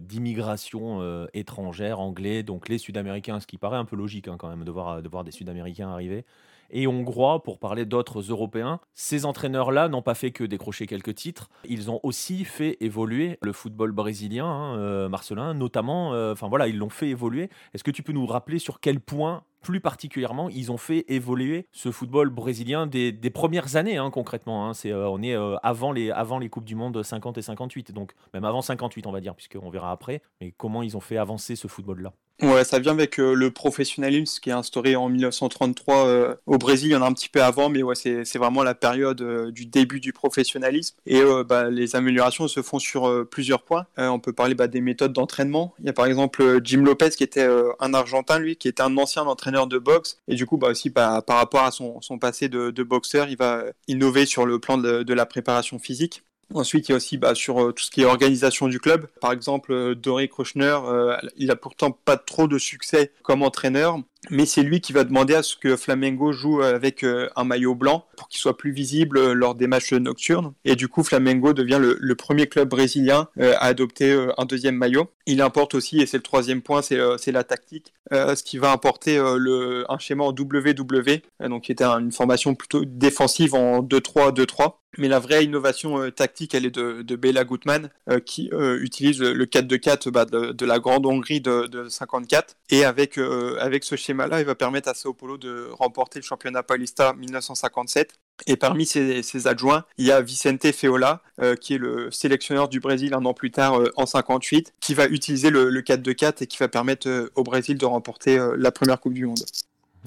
d'immigration 0.00 1.00
de, 1.00 1.30
étrangère, 1.34 2.00
anglais, 2.00 2.42
donc 2.42 2.68
les 2.68 2.78
Sud-Américains, 2.78 3.40
ce 3.40 3.46
qui 3.46 3.58
paraît 3.58 3.76
un 3.76 3.84
peu 3.84 3.96
logique 3.96 4.28
quand 4.38 4.48
même 4.48 4.64
de 4.64 4.70
voir, 4.70 5.02
de 5.02 5.08
voir 5.08 5.24
des 5.24 5.32
Sud-Américains 5.32 5.88
arriver 5.88 6.24
et 6.70 6.86
hongrois, 6.86 7.42
pour 7.42 7.58
parler 7.58 7.84
d'autres 7.84 8.20
Européens. 8.30 8.80
Ces 8.94 9.24
entraîneurs-là 9.24 9.88
n'ont 9.88 10.02
pas 10.02 10.14
fait 10.14 10.30
que 10.30 10.44
décrocher 10.44 10.86
quelques 10.86 11.14
titres, 11.14 11.50
ils 11.64 11.90
ont 11.90 12.00
aussi 12.02 12.44
fait 12.44 12.76
évoluer 12.80 13.38
le 13.42 13.52
football 13.52 13.92
brésilien, 13.92 14.46
hein, 14.46 14.78
euh, 14.78 15.08
Marcelin, 15.08 15.54
notamment, 15.54 16.14
euh, 16.14 16.32
enfin 16.32 16.48
voilà, 16.48 16.68
ils 16.68 16.78
l'ont 16.78 16.88
fait 16.88 17.08
évoluer. 17.08 17.50
Est-ce 17.74 17.84
que 17.84 17.90
tu 17.90 18.02
peux 18.02 18.12
nous 18.12 18.26
rappeler 18.26 18.58
sur 18.58 18.80
quel 18.80 19.00
point 19.00 19.44
plus 19.62 19.80
particulièrement, 19.80 20.50
ils 20.50 20.70
ont 20.70 20.76
fait 20.76 21.06
évoluer 21.08 21.68
ce 21.72 21.90
football 21.90 22.28
brésilien 22.28 22.86
des, 22.86 23.12
premières 23.30 23.76
années, 23.76 23.96
hein, 23.96 24.10
concrètement. 24.10 24.68
Hein? 24.68 24.74
C'est, 24.74 24.92
euh, 24.92 25.08
on 25.08 25.22
est 25.22 25.34
avant, 25.62 25.90
les, 25.90 26.10
avant 26.10 26.38
les 26.38 26.50
Coupes 26.50 26.66
du 26.66 26.74
Monde 26.74 27.02
50 27.02 27.38
et 27.38 27.42
58, 27.42 27.92
donc 27.92 28.12
même 28.34 28.44
avant 28.44 28.60
58, 28.60 29.06
on 29.06 29.12
va 29.12 29.20
dire, 29.20 29.34
puisqu'on 29.34 29.70
verra 29.70 29.90
après. 29.90 30.20
Mais 30.42 30.52
comment 30.52 30.82
ils 30.82 30.98
ont 30.98 31.00
fait 31.00 31.16
avancer 31.16 31.56
ce 31.56 31.66
football-là? 31.66 32.12
Ouais, 32.42 32.64
ça 32.64 32.80
vient 32.80 32.92
avec 32.92 33.20
euh, 33.20 33.32
le 33.32 33.52
professionnalisme 33.52 34.40
qui 34.40 34.50
est 34.50 34.52
instauré 34.52 34.96
en 34.96 35.08
1933 35.08 36.06
euh, 36.06 36.34
au 36.46 36.58
Brésil. 36.58 36.88
Il 36.88 36.92
y 36.92 36.96
en 36.96 37.02
a 37.02 37.06
un 37.06 37.12
petit 37.12 37.28
peu 37.28 37.40
avant, 37.40 37.68
mais 37.68 37.84
ouais, 37.84 37.94
c'est, 37.94 38.24
vraiment 38.36 38.64
la 38.64 38.74
période 38.74 39.22
euh, 39.22 39.52
du 39.52 39.66
début 39.66 40.00
du 40.00 40.12
professionnalisme. 40.12 40.96
Et 41.06 41.22
bah, 41.48 41.70
les 41.70 41.94
améliorations 41.94 42.48
se 42.48 42.60
font 42.60 42.78
sur 42.78 43.26
plusieurs 43.30 43.62
points. 43.62 43.86
on 43.96 44.18
peut 44.18 44.32
parler 44.32 44.54
bah, 44.54 44.66
des 44.66 44.80
méthodes 44.80 45.12
d'entraînement. 45.12 45.74
Il 45.78 45.86
y 45.86 45.88
a 45.88 45.92
par 45.92 46.06
exemple 46.06 46.60
Jim 46.64 46.82
Lopez 46.82 47.10
qui 47.10 47.22
était 47.22 47.46
un 47.80 47.94
Argentin, 47.94 48.38
lui, 48.38 48.56
qui 48.56 48.68
était 48.68 48.82
un 48.82 48.96
ancien 48.96 49.22
entraîneur 49.22 49.66
de 49.66 49.78
boxe. 49.78 50.18
Et 50.28 50.34
du 50.34 50.46
coup, 50.46 50.56
bah, 50.56 50.68
aussi 50.68 50.90
bah, 50.90 51.22
par 51.22 51.36
rapport 51.36 51.62
à 51.62 51.70
son, 51.70 52.00
passé 52.20 52.48
de, 52.48 52.82
boxeur, 52.82 53.28
il 53.28 53.36
va 53.36 53.64
innover 53.86 54.26
sur 54.26 54.44
le 54.46 54.58
plan 54.58 54.76
de 54.78 55.12
la 55.12 55.26
préparation 55.26 55.78
physique. 55.78 56.22
Ensuite, 56.52 56.88
il 56.88 56.92
y 56.92 56.94
a 56.94 56.96
aussi 56.96 57.16
bah, 57.16 57.34
sur 57.34 57.60
euh, 57.60 57.72
tout 57.72 57.82
ce 57.82 57.90
qui 57.90 58.02
est 58.02 58.04
organisation 58.04 58.68
du 58.68 58.80
club. 58.80 59.06
Par 59.20 59.32
exemple, 59.32 59.72
euh, 59.72 59.94
Dory 59.94 60.28
Krochner, 60.28 60.78
euh, 60.84 61.16
il 61.36 61.50
a 61.50 61.56
pourtant 61.56 61.90
pas 61.90 62.16
trop 62.16 62.48
de 62.48 62.58
succès 62.58 63.12
comme 63.22 63.42
entraîneur. 63.42 63.98
Mais 64.30 64.46
c'est 64.46 64.62
lui 64.62 64.80
qui 64.80 64.92
va 64.92 65.04
demander 65.04 65.34
à 65.34 65.42
ce 65.42 65.56
que 65.56 65.76
Flamengo 65.76 66.32
joue 66.32 66.62
avec 66.62 67.04
un 67.04 67.44
maillot 67.44 67.74
blanc 67.74 68.06
pour 68.16 68.28
qu'il 68.28 68.40
soit 68.40 68.56
plus 68.56 68.72
visible 68.72 69.32
lors 69.32 69.54
des 69.54 69.66
matchs 69.66 69.92
nocturnes. 69.92 70.52
Et 70.64 70.76
du 70.76 70.88
coup, 70.88 71.02
Flamengo 71.02 71.52
devient 71.52 71.80
le, 71.80 72.14
premier 72.14 72.46
club 72.46 72.68
brésilien 72.68 73.28
à 73.38 73.66
adopter 73.66 74.28
un 74.38 74.44
deuxième 74.44 74.76
maillot. 74.76 75.08
Il 75.26 75.42
importe 75.42 75.74
aussi, 75.74 76.00
et 76.00 76.06
c'est 76.06 76.16
le 76.16 76.22
troisième 76.22 76.62
point, 76.62 76.80
c'est 76.82 77.32
la 77.32 77.44
tactique, 77.44 77.92
ce 78.10 78.42
qui 78.42 78.58
va 78.58 78.72
importer 78.72 79.16
le, 79.16 79.84
un 79.88 79.98
schéma 79.98 80.24
en 80.24 80.32
WW, 80.32 81.48
donc 81.48 81.64
qui 81.64 81.72
était 81.72 81.84
une 81.84 82.12
formation 82.12 82.54
plutôt 82.54 82.84
défensive 82.84 83.54
en 83.54 83.82
2-3-2-3. 83.82 84.74
Mais 84.98 85.08
la 85.08 85.18
vraie 85.18 85.44
innovation 85.44 86.00
euh, 86.00 86.10
tactique, 86.10 86.54
elle 86.54 86.66
est 86.66 86.74
de, 86.74 87.02
de 87.02 87.16
Bela 87.16 87.44
Gutmann, 87.44 87.90
euh, 88.10 88.20
qui 88.20 88.50
euh, 88.52 88.80
utilise 88.80 89.20
le 89.20 89.44
4-2-4 89.46 90.10
bah, 90.10 90.24
de, 90.24 90.64
la 90.64 90.78
Grande 90.78 91.06
Hongrie 91.06 91.40
de, 91.40 91.66
de 91.66 91.88
54. 91.88 92.56
Et 92.70 92.84
avec, 92.84 93.18
avec 93.18 93.84
ce 93.84 93.96
il 94.20 94.44
va 94.44 94.54
permettre 94.54 94.88
à 94.88 94.94
Sao 94.94 95.12
Paulo 95.12 95.36
de 95.36 95.68
remporter 95.72 96.18
le 96.18 96.24
championnat 96.24 96.62
Paulista 96.62 97.12
1957. 97.14 98.14
Et 98.46 98.56
parmi 98.56 98.84
ses, 98.84 99.46
adjoints, 99.46 99.84
il 99.96 100.06
y 100.06 100.12
a 100.12 100.20
Vicente 100.20 100.72
Feola, 100.72 101.22
qui 101.60 101.74
est 101.74 101.78
le 101.78 102.10
sélectionneur 102.10 102.68
du 102.68 102.80
Brésil 102.80 103.14
un 103.14 103.24
an 103.24 103.32
plus 103.32 103.52
tard, 103.52 103.80
en 103.96 104.06
58, 104.06 104.74
qui 104.80 104.94
va 104.94 105.06
utiliser 105.06 105.50
le, 105.50 105.70
le 105.70 105.82
4-2-4 105.82 106.42
et 106.42 106.46
qui 106.48 106.58
va 106.58 106.66
permettre 106.66 107.30
au 107.36 107.44
Brésil 107.44 107.78
de 107.78 107.86
remporter 107.86 108.44
la 108.56 108.72
première 108.72 109.00
Coupe 109.00 109.14
du 109.14 109.26
Monde. 109.26 109.44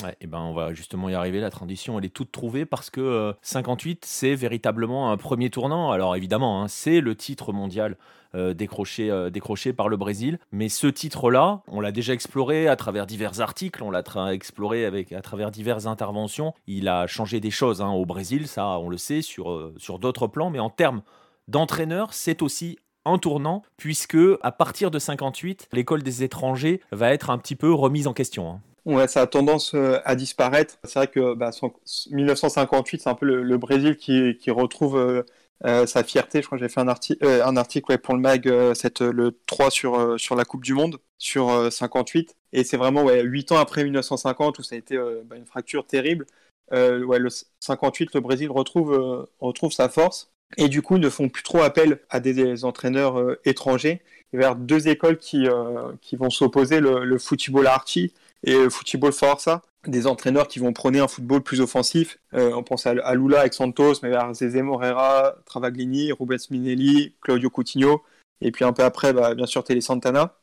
Ouais, 0.03 0.15
ben 0.27 0.39
on 0.39 0.53
va 0.53 0.73
justement 0.73 1.09
y 1.09 1.15
arriver. 1.15 1.39
La 1.39 1.49
transition, 1.49 1.97
elle 1.97 2.05
est 2.05 2.13
toute 2.13 2.31
trouvée 2.31 2.65
parce 2.65 2.89
que 2.89 3.33
58, 3.41 3.95
euh, 3.95 3.99
c'est 4.07 4.35
véritablement 4.35 5.11
un 5.11 5.17
premier 5.17 5.49
tournant. 5.49 5.91
Alors 5.91 6.15
évidemment, 6.15 6.61
hein, 6.61 6.67
c'est 6.67 7.01
le 7.01 7.15
titre 7.15 7.51
mondial 7.51 7.97
euh, 8.35 8.53
décroché, 8.53 9.09
euh, 9.09 9.31
décroché 9.31 9.73
par 9.73 9.89
le 9.89 9.97
Brésil. 9.97 10.37
Mais 10.51 10.69
ce 10.69 10.85
titre-là, 10.85 11.61
on 11.67 11.81
l'a 11.81 11.91
déjà 11.91 12.13
exploré 12.13 12.67
à 12.67 12.75
travers 12.75 13.07
divers 13.07 13.41
articles, 13.41 13.81
on 13.83 13.89
l'a 13.89 14.03
exploré 14.31 14.85
avec, 14.85 15.13
à 15.13 15.21
travers 15.21 15.49
diverses 15.49 15.87
interventions. 15.87 16.53
Il 16.67 16.87
a 16.87 17.07
changé 17.07 17.39
des 17.39 17.51
choses 17.51 17.81
hein, 17.81 17.89
au 17.89 18.05
Brésil, 18.05 18.47
ça 18.47 18.77
on 18.77 18.89
le 18.89 18.97
sait, 18.97 19.23
sur, 19.23 19.71
sur 19.77 19.97
d'autres 19.97 20.27
plans. 20.27 20.51
Mais 20.51 20.59
en 20.59 20.69
termes 20.69 21.01
d'entraîneur, 21.47 22.13
c'est 22.13 22.43
aussi 22.43 22.77
un 23.05 23.17
tournant, 23.17 23.63
puisque 23.77 24.17
à 24.41 24.51
partir 24.51 24.91
de 24.91 24.99
58, 24.99 25.69
l'école 25.71 26.03
des 26.03 26.23
étrangers 26.23 26.81
va 26.91 27.13
être 27.13 27.29
un 27.29 27.37
petit 27.37 27.55
peu 27.55 27.73
remise 27.73 28.05
en 28.05 28.13
question. 28.13 28.51
Hein. 28.51 28.61
Ouais, 28.87 29.09
ça 29.09 29.23
a 29.23 29.27
tendance 29.27 29.73
euh, 29.73 29.99
à 30.05 30.15
disparaître. 30.15 30.77
C'est 30.85 30.97
vrai 30.97 31.07
que 31.09 31.33
bah, 31.33 31.51
1958, 32.09 33.01
c'est 33.01 33.09
un 33.09 33.15
peu 33.15 33.25
le, 33.25 33.57
Brésil 33.57 33.97
qui, 33.97 34.49
retrouve 34.49 34.97
euh, 34.97 35.23
euh, 35.65 35.85
sa 35.85 36.05
fierté. 36.05 36.41
Je 36.41 36.45
crois 36.45 36.57
que 36.57 36.63
j'ai 36.63 36.69
fait 36.69 36.79
un, 36.79 36.87
article 37.57 37.97
pour 37.97 38.13
le 38.15 38.21
mag 38.21 38.45
le 38.45 39.29
3 39.45 39.71
sur, 39.71 40.35
la 40.37 40.45
Coupe 40.45 40.63
du 40.63 40.73
Monde, 40.73 40.99
sur 41.17 41.69
58. 41.69 42.37
Et 42.53 42.63
c'est 42.63 42.77
vraiment 42.77 43.03
ouais, 43.03 43.23
8 43.23 43.51
ans 43.51 43.57
après 43.57 43.83
1950 43.83 44.59
où 44.59 44.63
ça 44.63 44.75
a 44.75 44.77
été 44.77 44.97
bah, 45.25 45.35
une 45.35 45.45
fracture 45.45 45.85
terrible. 45.85 46.25
ouais, 46.71 47.19
le 47.19 47.27
58, 47.59 48.13
le 48.13 48.21
Brésil 48.21 48.49
retrouve, 48.49 49.27
sa 49.69 49.89
force. 49.89 50.31
Et 50.55 50.69
du 50.69 50.81
coup, 50.81 50.95
ils 50.95 51.01
ne 51.01 51.09
font 51.09 51.27
plus 51.27 51.43
trop 51.43 51.59
appel 51.59 51.99
à 52.09 52.21
des, 52.21 52.63
entraîneurs 52.63 53.35
étrangers. 53.43 54.01
vers 54.31 54.55
deux 54.55 54.87
écoles 54.87 55.17
qui, 55.17 55.45
vont 55.45 56.29
s'opposer, 56.29 56.79
le, 56.79 57.03
le 57.03 57.17
football 57.17 57.67
archi 57.67 58.13
et 58.43 58.53
euh, 58.53 58.69
Football 58.69 59.13
Forza, 59.13 59.61
des 59.85 60.07
entraîneurs 60.07 60.47
qui 60.47 60.59
vont 60.59 60.73
prôner 60.73 60.99
un 60.99 61.07
football 61.07 61.41
plus 61.41 61.61
offensif. 61.61 62.19
Euh, 62.33 62.51
on 62.53 62.63
pense 62.63 62.85
à, 62.85 62.93
Lula 63.15 63.41
avec 63.41 63.53
Santos, 63.53 63.95
mais 64.03 64.09
vers 64.09 64.33
Zezé 64.33 64.61
Morera, 64.61 65.35
Travaglini, 65.45 66.11
Rubens 66.11 66.49
Minelli, 66.49 67.15
Claudio 67.21 67.49
Coutinho, 67.49 68.03
et 68.41 68.51
puis 68.51 68.65
un 68.65 68.73
peu 68.73 68.83
après, 68.83 69.13
bah, 69.13 69.35
bien 69.35 69.45
sûr, 69.45 69.63
Tele 69.63 69.81
Santana. 69.81 70.35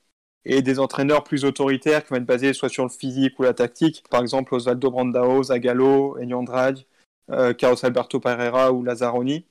Et 0.46 0.60
des 0.60 0.78
entraîneurs 0.78 1.24
plus 1.24 1.44
autoritaires 1.46 2.04
qui 2.04 2.10
vont 2.10 2.16
être 2.16 2.26
basés 2.26 2.52
soit 2.52 2.68
sur 2.68 2.84
le 2.84 2.90
physique 2.90 3.38
ou 3.38 3.44
la 3.44 3.54
tactique, 3.54 4.04
par 4.10 4.20
exemple 4.20 4.54
Osvaldo 4.54 4.90
Brandao, 4.90 5.42
Zagallo, 5.44 6.18
Enio 6.20 6.44
euh, 7.30 7.54
Carlos 7.54 7.82
Alberto 7.82 8.20
Pereira 8.20 8.72
ou 8.72 8.82
Lazzaroni. 8.82 9.46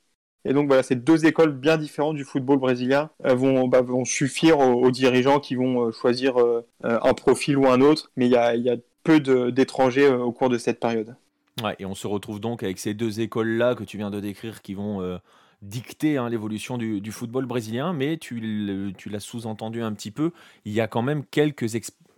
Et 0.46 0.54
donc 0.54 0.68
voilà, 0.68 0.84
ces 0.84 0.96
deux 0.96 1.26
écoles 1.26 1.54
bien 1.54 1.78
différentes 1.78 2.16
du 2.16 2.26
football 2.26 2.60
brésilien 2.60 3.10
euh, 3.26 3.34
vont, 3.34 3.68
bah, 3.68 3.82
vont 3.82 4.06
suffire 4.06 4.60
aux, 4.60 4.92
dirigeants 4.92 5.40
qui 5.40 5.56
vont 5.56 5.88
euh, 5.88 5.92
choisir 5.92 6.40
euh, 6.40 6.66
un 6.82 7.14
profil 7.14 7.58
ou 7.58 7.68
un 7.68 7.82
autre, 7.82 8.12
mais 8.18 8.28
il 8.28 8.32
y 8.32 8.38
a, 8.38 8.76
peu 9.04 9.20
d'étrangers 9.20 10.08
au 10.08 10.32
cours 10.32 10.48
de 10.48 10.58
cette 10.58 10.80
période. 10.80 11.18
Ouais, 11.62 11.76
et 11.78 11.86
on 11.86 11.94
se 11.94 12.08
retrouve 12.08 12.40
donc 12.40 12.64
avec 12.64 12.80
ces 12.80 12.94
deux 12.94 13.20
écoles-là 13.20 13.76
que 13.76 13.84
tu 13.84 13.98
viens 13.98 14.10
de 14.10 14.22
décrire 14.22 14.62
qui 14.62 14.76
vont 14.76 15.20
dicter 15.62 16.16
hein, 16.16 16.30
l'évolution 16.30 16.78
du, 16.78 17.12
football 17.12 17.46
brésilien, 17.46 17.92
mais 17.92 18.16
tu, 18.16 18.94
tu 18.98 19.10
l'as 19.10 19.20
sous-entendu 19.20 19.84
un 19.84 19.92
petit 19.92 20.10
peu, 20.10 20.32
il 20.64 20.72
y 20.72 20.80
a 20.80 20.88
quand 20.88 21.02
même 21.02 21.26
quelques, 21.26 21.66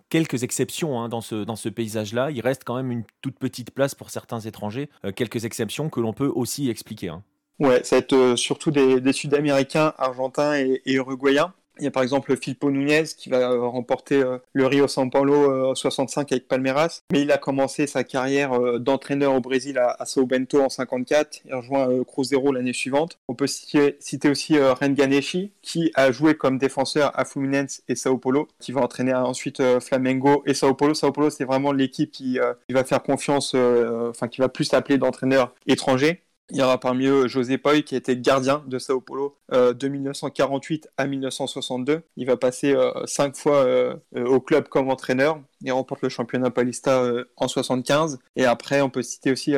quelques 0.09 0.43
exceptions 0.43 1.01
hein, 1.01 1.09
dans 1.09 1.21
ce, 1.21 1.43
dans 1.43 1.55
ce 1.55 1.69
paysage-là. 1.69 2.29
Il 2.29 2.41
reste 2.41 2.63
quand 2.63 2.75
même 2.75 2.91
une 2.91 3.03
toute 3.23 3.39
petite 3.39 3.71
place 3.71 3.95
pour 3.95 4.11
certains 4.11 4.41
étrangers, 4.41 4.91
quelques 5.15 5.43
exceptions 5.43 5.89
que 5.89 6.01
l'on 6.01 6.13
peut 6.13 6.31
aussi 6.35 6.69
expliquer. 6.69 7.09
Hein. 7.09 7.23
Ouais, 7.59 7.83
ça 7.83 7.95
va 7.95 7.99
être 7.99 8.13
euh, 8.13 8.35
surtout 8.35 8.71
des, 8.71 9.13
Sud-Américains, 9.13 9.93
Argentins 9.97 10.55
et, 10.55 10.81
Uruguayens. 10.85 11.53
Il 11.77 11.83
y 11.83 11.87
a 11.87 11.91
par 11.91 12.03
exemple 12.03 12.37
Filippo 12.37 12.71
Nunez 12.71 13.03
qui 13.17 13.29
va 13.29 13.51
euh, 13.51 13.67
remporter 13.67 14.23
euh, 14.23 14.37
le 14.53 14.65
Rio 14.65 14.87
São 14.87 15.09
Paulo 15.09 15.75
65 15.75 16.31
avec 16.31 16.47
Palmeiras, 16.47 17.01
mais 17.11 17.21
il 17.21 17.31
a 17.33 17.37
commencé 17.37 17.85
sa 17.85 18.05
carrière 18.05 18.79
d'entraîneur 18.79 19.33
au 19.33 19.41
Brésil 19.41 19.77
à, 19.77 20.05
Sao 20.05 20.25
Bento 20.25 20.61
en 20.61 20.69
54 20.69 21.41
et 21.45 21.53
rejoint 21.53 21.89
Cruzeiro 22.05 22.53
l'année 22.53 22.71
suivante. 22.71 23.19
On 23.27 23.35
peut 23.35 23.47
citer, 23.47 23.97
aussi 24.29 24.57
Ren 24.57 24.93
Ganeshi 24.93 25.51
qui 25.61 25.91
a 25.95 26.13
joué 26.13 26.35
comme 26.35 26.57
défenseur 26.57 27.11
à 27.19 27.25
Fluminense 27.25 27.81
et 27.89 27.95
Sao 27.95 28.17
Paulo, 28.17 28.47
qui 28.59 28.71
va 28.71 28.79
entraîner 28.79 29.13
ensuite 29.13 29.61
Flamengo 29.81 30.43
et 30.45 30.53
Sao 30.53 30.73
Paulo. 30.75 30.93
Sao 30.93 31.11
Paulo 31.11 31.29
c'est 31.29 31.45
vraiment 31.45 31.73
l'équipe 31.73 32.11
qui, 32.11 32.39
qui, 32.67 32.73
va 32.73 32.85
faire 32.85 33.03
confiance, 33.03 33.53
enfin 33.53 34.29
qui 34.29 34.39
va 34.39 34.47
plus 34.47 34.63
s'appeler 34.63 34.97
d'entraîneur 34.97 35.53
étranger. 35.67 36.21
Il 36.51 36.57
y 36.57 36.61
aura 36.61 36.79
parmi 36.79 37.07
eux 37.07 37.27
José 37.27 37.57
Poy 37.57 37.83
qui 37.83 37.95
était 37.95 38.15
gardien 38.15 38.63
de 38.67 38.77
Sao 38.77 39.01
Paulo 39.01 39.35
euh, 39.51 39.73
de 39.73 39.87
1948 39.87 40.89
à 40.95 41.07
1962. 41.07 42.03
Il 42.17 42.27
va 42.27 42.37
passer 42.37 42.75
euh, 42.75 42.91
cinq 43.05 43.35
fois 43.35 43.65
euh, 43.65 43.95
au 44.13 44.39
club 44.39 44.67
comme 44.67 44.91
entraîneur. 44.91 45.39
Il 45.61 45.71
remporte 45.71 46.03
le 46.03 46.09
championnat 46.09 46.51
Paulista 46.51 47.03
en 47.37 47.47
75. 47.47 48.19
Et 48.35 48.45
après, 48.45 48.81
on 48.81 48.91
peut 48.91 49.01
citer 49.01 49.31
aussi 49.31 49.55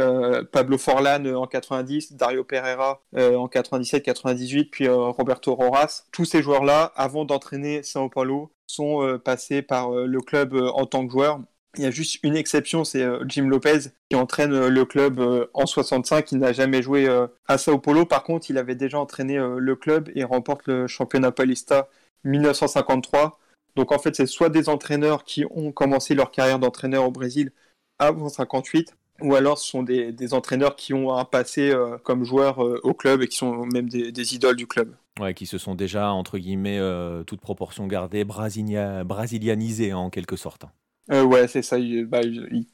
Pablo 0.53 0.77
Forlan 0.77 1.25
en 1.25 1.47
90, 1.47 2.13
Dario 2.13 2.45
Pereira 2.45 3.01
en 3.13 3.47
97-98, 3.47 4.69
puis 4.69 4.87
Roberto 4.87 5.53
Roras. 5.53 6.03
Tous 6.13 6.23
ces 6.23 6.41
joueurs-là, 6.41 6.93
avant 6.95 7.25
d'entraîner 7.25 7.83
Sao 7.83 8.07
Paulo, 8.07 8.53
sont 8.67 9.19
passés 9.25 9.61
par 9.61 9.91
le 9.91 10.21
club 10.21 10.53
en 10.53 10.85
tant 10.85 11.05
que 11.05 11.11
joueurs. 11.11 11.41
Il 11.77 11.83
y 11.83 11.87
a 11.87 11.91
juste 11.91 12.19
une 12.23 12.35
exception, 12.35 12.83
c'est 12.83 13.03
euh, 13.03 13.23
Jim 13.27 13.47
Lopez 13.47 13.91
qui 14.09 14.15
entraîne 14.15 14.53
euh, 14.53 14.69
le 14.69 14.85
club 14.85 15.19
euh, 15.19 15.45
en 15.53 15.65
65. 15.67 16.31
Il 16.31 16.39
n'a 16.39 16.53
jamais 16.53 16.81
joué 16.81 17.07
à 17.47 17.57
Sao 17.57 17.77
Paulo. 17.77 18.05
Par 18.05 18.23
contre, 18.23 18.49
il 18.49 18.57
avait 18.57 18.75
déjà 18.75 18.99
entraîné 18.99 19.37
le 19.37 19.75
club 19.75 20.09
et 20.15 20.23
remporte 20.23 20.67
le 20.67 20.87
championnat 20.87 21.31
Paulista 21.31 21.89
1953. 22.23 23.39
Donc 23.75 23.91
en 23.91 23.99
fait, 23.99 24.15
c'est 24.15 24.25
soit 24.25 24.49
des 24.49 24.69
entraîneurs 24.69 25.23
qui 25.23 25.45
ont 25.51 25.71
commencé 25.71 26.15
leur 26.15 26.31
carrière 26.31 26.59
d'entraîneur 26.59 27.05
au 27.05 27.11
Brésil 27.11 27.51
avant 27.99 28.29
58, 28.29 28.95
ou 29.21 29.35
alors 29.35 29.57
ce 29.57 29.69
sont 29.69 29.83
des, 29.83 30.33
entraîneurs 30.33 30.75
qui 30.75 30.93
ont 30.93 31.15
un 31.15 31.25
passé 31.25 31.73
comme 32.03 32.23
joueur 32.23 32.59
au 32.59 32.93
club 32.93 33.21
et 33.21 33.27
qui 33.27 33.37
sont 33.37 33.65
même 33.65 33.89
des, 33.89 34.33
idoles 34.33 34.55
du 34.55 34.67
club. 34.67 34.95
Ouais, 35.19 35.33
qui 35.33 35.45
se 35.45 35.57
sont 35.57 35.75
déjà, 35.75 36.11
entre 36.11 36.37
guillemets, 36.37 36.79
toute 37.25 37.41
proportion 37.41 37.87
gardée, 37.87 38.23
brasilianisés 38.23 39.93
en 39.93 40.09
quelque 40.09 40.35
sorte. 40.35 40.65
Euh, 41.11 41.23
ouais, 41.23 41.47
c'est 41.47 41.61
ça. 41.61 41.79
Il, 41.79 42.05
bah, 42.05 42.21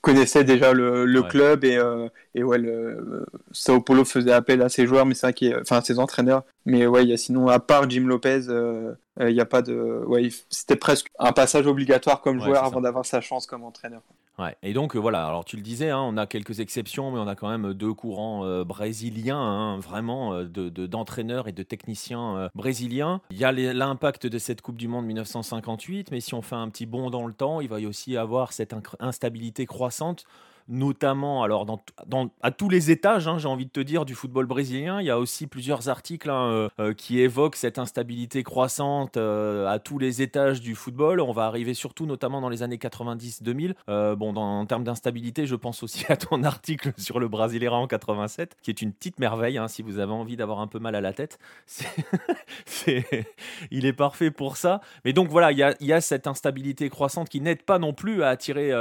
connaissait 0.02 0.44
déjà 0.44 0.74
le, 0.74 1.22
club 1.24 1.64
et, 1.64 1.78
euh, 1.78 2.08
et 2.34 2.44
ouais, 2.44 2.58
le, 2.58 3.26
Sao 3.52 3.80
Paulo 3.82 4.06
faisait 4.06 4.32
appel 4.32 4.62
à 4.62 4.70
ses 4.70 4.88
joueurs, 4.88 5.06
mais 5.06 5.14
c'est 5.14 5.40
vrai 5.40 5.56
enfin 5.62 5.82
ses 5.82 6.00
entraîneurs. 6.00 6.44
Mais 6.66 6.88
ouais, 6.88 7.04
il 7.04 7.10
y 7.10 7.14
a 7.14 7.18
sinon 7.18 7.48
à 7.48 7.60
part 7.60 7.90
Jim 7.90 8.06
Lopez, 8.08 8.46
euh, 8.50 8.94
il 9.20 9.34
n'y 9.34 9.42
a 9.42 9.46
pas 9.46 9.62
de. 9.62 10.04
Ouais, 10.08 10.30
c'était 10.50 10.76
presque 10.76 11.08
un 11.20 11.32
passage 11.32 11.68
obligatoire 11.68 12.22
comme 12.22 12.42
joueur 12.42 12.64
avant 12.64 12.82
d'avoir 12.82 13.06
sa 13.06 13.22
chance 13.22 13.46
comme 13.46 13.64
entraîneur. 13.64 14.02
Ouais. 14.40 14.56
Et 14.64 14.74
donc 14.74 14.96
voilà, 14.96 15.28
alors 15.28 15.46
tu 15.46 15.56
le 15.56 15.62
disais, 15.62 15.90
hein, 15.90 16.00
on 16.00 16.18
a 16.18 16.26
quelques 16.26 16.60
exceptions, 16.60 17.12
mais 17.12 17.20
on 17.20 17.28
a 17.28 17.36
quand 17.36 17.50
même 17.50 17.74
deux 17.74 17.94
courants 17.94 18.64
brésiliens, 18.64 19.38
hein, 19.38 19.80
vraiment 19.80 20.44
de, 20.44 20.70
d'entraîneurs 20.70 21.48
et 21.48 21.52
de 21.52 21.64
techniciens 21.64 22.50
brésiliens. 22.56 23.22
Il 23.30 23.38
y 23.38 23.46
a 23.46 23.52
l'impact 23.52 24.26
de 24.26 24.38
cette 24.40 24.62
Coupe 24.62 24.78
du 24.78 24.88
Monde 24.88 25.06
1958, 25.06 26.12
mais 26.12 26.20
si 26.20 26.34
on 26.34 26.42
fait 26.42 26.56
un 26.56 26.70
petit 26.70 26.86
bond 26.86 27.10
dans 27.10 27.28
le 27.28 27.34
temps, 27.34 27.62
il 27.62 27.70
va 27.70 27.80
y 27.80 27.86
aussi 27.86 28.18
avoir 28.18 28.54
cette 28.54 28.76
instabilité 29.00 29.66
croissante 29.66 30.26
notamment 30.68 31.44
alors 31.44 31.66
dans, 31.66 31.84
à 32.42 32.52
tous 32.52 32.70
les 32.70 32.92
étages, 32.92 33.28
hein, 33.28 33.38
j'ai 33.38 33.48
envie 33.48 33.66
de 33.66 33.72
te 33.72 33.80
dire, 33.80 34.06
du 34.06 34.16
football 34.16 34.46
brésilien. 34.46 35.02
Il 35.02 35.06
y 35.06 35.10
a 35.10 35.20
aussi 35.20 35.48
plusieurs 35.48 35.90
articles 35.90 36.30
hein, 36.30 36.48
euh, 36.50 36.70
euh, 36.80 36.94
qui 36.94 37.20
évoquent 37.20 37.56
cette 37.56 37.80
instabilité 37.80 38.44
croissante 38.44 39.18
euh, 39.18 39.68
à 39.68 39.80
tous 39.80 40.00
les 40.00 40.22
étages 40.22 40.62
du 40.62 40.76
football. 40.76 41.20
On 41.20 41.34
va 41.34 41.46
arriver 41.46 41.74
surtout 41.74 42.06
notamment 42.06 42.42
dans 42.42 42.50
les 42.50 42.64
années 42.64 42.78
90-2000. 42.78 44.16
bon, 44.16 44.36
en 44.36 44.66
termes 44.66 44.84
d'instabilité, 44.84 45.46
je 45.46 45.56
pense 45.56 45.84
aussi 45.84 46.06
à 46.10 46.18
ton 46.18 46.44
article 46.44 46.94
sur 46.98 47.20
le 47.20 47.28
Brasileira 47.28 47.78
en 47.78 47.88
87, 47.88 48.58
qui 48.62 48.72
est 48.72 48.82
une 48.82 48.94
petite 48.94 49.20
merveille. 49.20 49.58
Hein, 49.58 49.68
si 49.68 49.82
vous 49.82 50.00
avez 50.00 50.14
envie 50.14 50.38
d'avoir 50.38 50.60
un 50.60 50.68
peu 50.68 50.80
mal 50.80 50.96
à 50.96 51.02
la 51.02 51.14
tête, 51.14 51.40
il 53.72 53.86
est 53.86 53.94
parfait 53.94 54.32
pour 54.32 54.58
ça. 54.58 54.82
Mais 55.06 55.14
donc 55.14 55.30
voilà, 55.30 55.52
il 55.52 55.58
y 55.58 55.64
a, 55.64 55.76
y 55.82 55.94
a, 55.94 56.02
cette 56.02 56.28
instabilité 56.28 56.90
croissante 56.90 57.30
qui 57.30 57.42
n'aide 57.42 57.64
pas 57.64 57.80
non 57.80 57.94
plus 57.94 58.24
à 58.24 58.30
attirer 58.30 58.72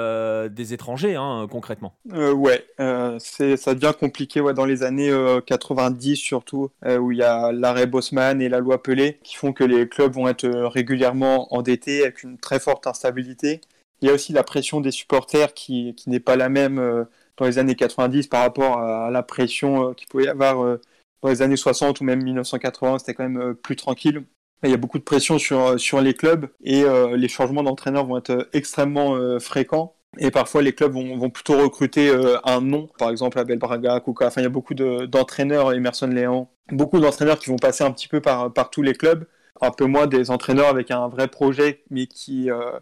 des 0.50 0.72
étrangers 0.72 1.16
concrètement 1.50 1.71
euh, 2.12 2.32
ouais, 2.32 2.66
euh, 2.80 3.18
ça 3.18 3.74
devient 3.74 3.92
compliqué 3.98 4.40
dans 4.54 4.64
les 4.64 4.82
années 4.82 5.12
90 5.46 6.12
euh, 6.12 6.14
surtout, 6.16 6.70
où 6.86 7.12
il 7.12 7.18
y 7.18 7.22
a 7.22 7.52
l'arrêt 7.52 7.86
Bosman 7.86 8.40
et 8.40 8.48
la 8.48 8.58
loi 8.58 8.82
Pelé 8.82 9.18
qui 9.22 9.36
font 9.36 9.52
que 9.52 9.64
les 9.64 9.88
clubs 9.88 10.12
vont 10.12 10.28
être 10.28 10.48
régulièrement 10.48 11.52
endettés 11.54 12.02
avec 12.02 12.22
une 12.22 12.38
très 12.38 12.60
forte 12.60 12.86
instabilité. 12.86 13.60
Il 14.00 14.08
y 14.08 14.10
a 14.10 14.14
aussi 14.14 14.32
la 14.32 14.42
pression 14.42 14.80
des 14.80 14.90
supporters 14.90 15.54
qui, 15.54 15.94
qui 15.94 16.10
n'est 16.10 16.20
pas 16.20 16.36
la 16.36 16.48
même 16.48 17.06
dans 17.36 17.46
les 17.46 17.58
années 17.58 17.76
90 17.76 18.26
par 18.26 18.42
rapport 18.42 18.78
à 18.78 19.10
la 19.10 19.22
pression 19.22 19.94
qu'il 19.94 20.08
pouvait 20.08 20.24
y 20.24 20.28
avoir 20.28 20.78
dans 21.22 21.28
les 21.28 21.42
années 21.42 21.56
60 21.56 22.00
ou 22.00 22.04
même 22.04 22.22
1980, 22.22 22.98
c'était 22.98 23.14
quand 23.14 23.28
même 23.28 23.54
plus 23.54 23.76
tranquille. 23.76 24.24
Il 24.64 24.70
y 24.70 24.74
a 24.74 24.76
beaucoup 24.76 24.98
de 24.98 25.04
pression 25.04 25.38
sur, 25.38 25.78
sur 25.78 26.00
les 26.00 26.14
clubs 26.14 26.48
et 26.64 26.84
les 27.16 27.28
changements 27.28 27.62
d'entraîneurs 27.62 28.06
vont 28.06 28.18
être 28.18 28.48
extrêmement 28.52 29.38
fréquents. 29.38 29.94
Et 30.18 30.30
parfois, 30.30 30.62
les 30.62 30.74
clubs 30.74 30.92
vont, 30.92 31.30
plutôt 31.30 31.58
recruter 31.58 32.10
euh, 32.10 32.36
un 32.44 32.60
nom, 32.60 32.88
par 32.98 33.10
exemple 33.10 33.38
Abel 33.38 33.58
Braga, 33.58 34.00
Kuka. 34.00 34.26
Enfin, 34.26 34.42
il 34.42 34.44
y 34.44 34.46
a 34.46 34.50
beaucoup 34.50 34.74
d'entraîneurs, 34.74 35.72
Emerson 35.72 36.08
Léon, 36.08 36.48
beaucoup 36.70 37.00
d'entraîneurs 37.00 37.38
qui 37.38 37.48
vont 37.48 37.56
passer 37.56 37.84
un 37.84 37.90
petit 37.92 38.08
peu 38.08 38.20
par, 38.20 38.52
tous 38.70 38.82
les 38.82 38.94
clubs. 38.94 39.26
Un 39.60 39.70
peu 39.70 39.86
moins 39.86 40.06
des 40.06 40.30
entraîneurs 40.30 40.68
avec 40.68 40.90
un 40.90 41.08
vrai 41.08 41.28
projet, 41.28 41.82
mais 41.90 42.06
qui, 42.06 42.50
euh, 42.50 42.72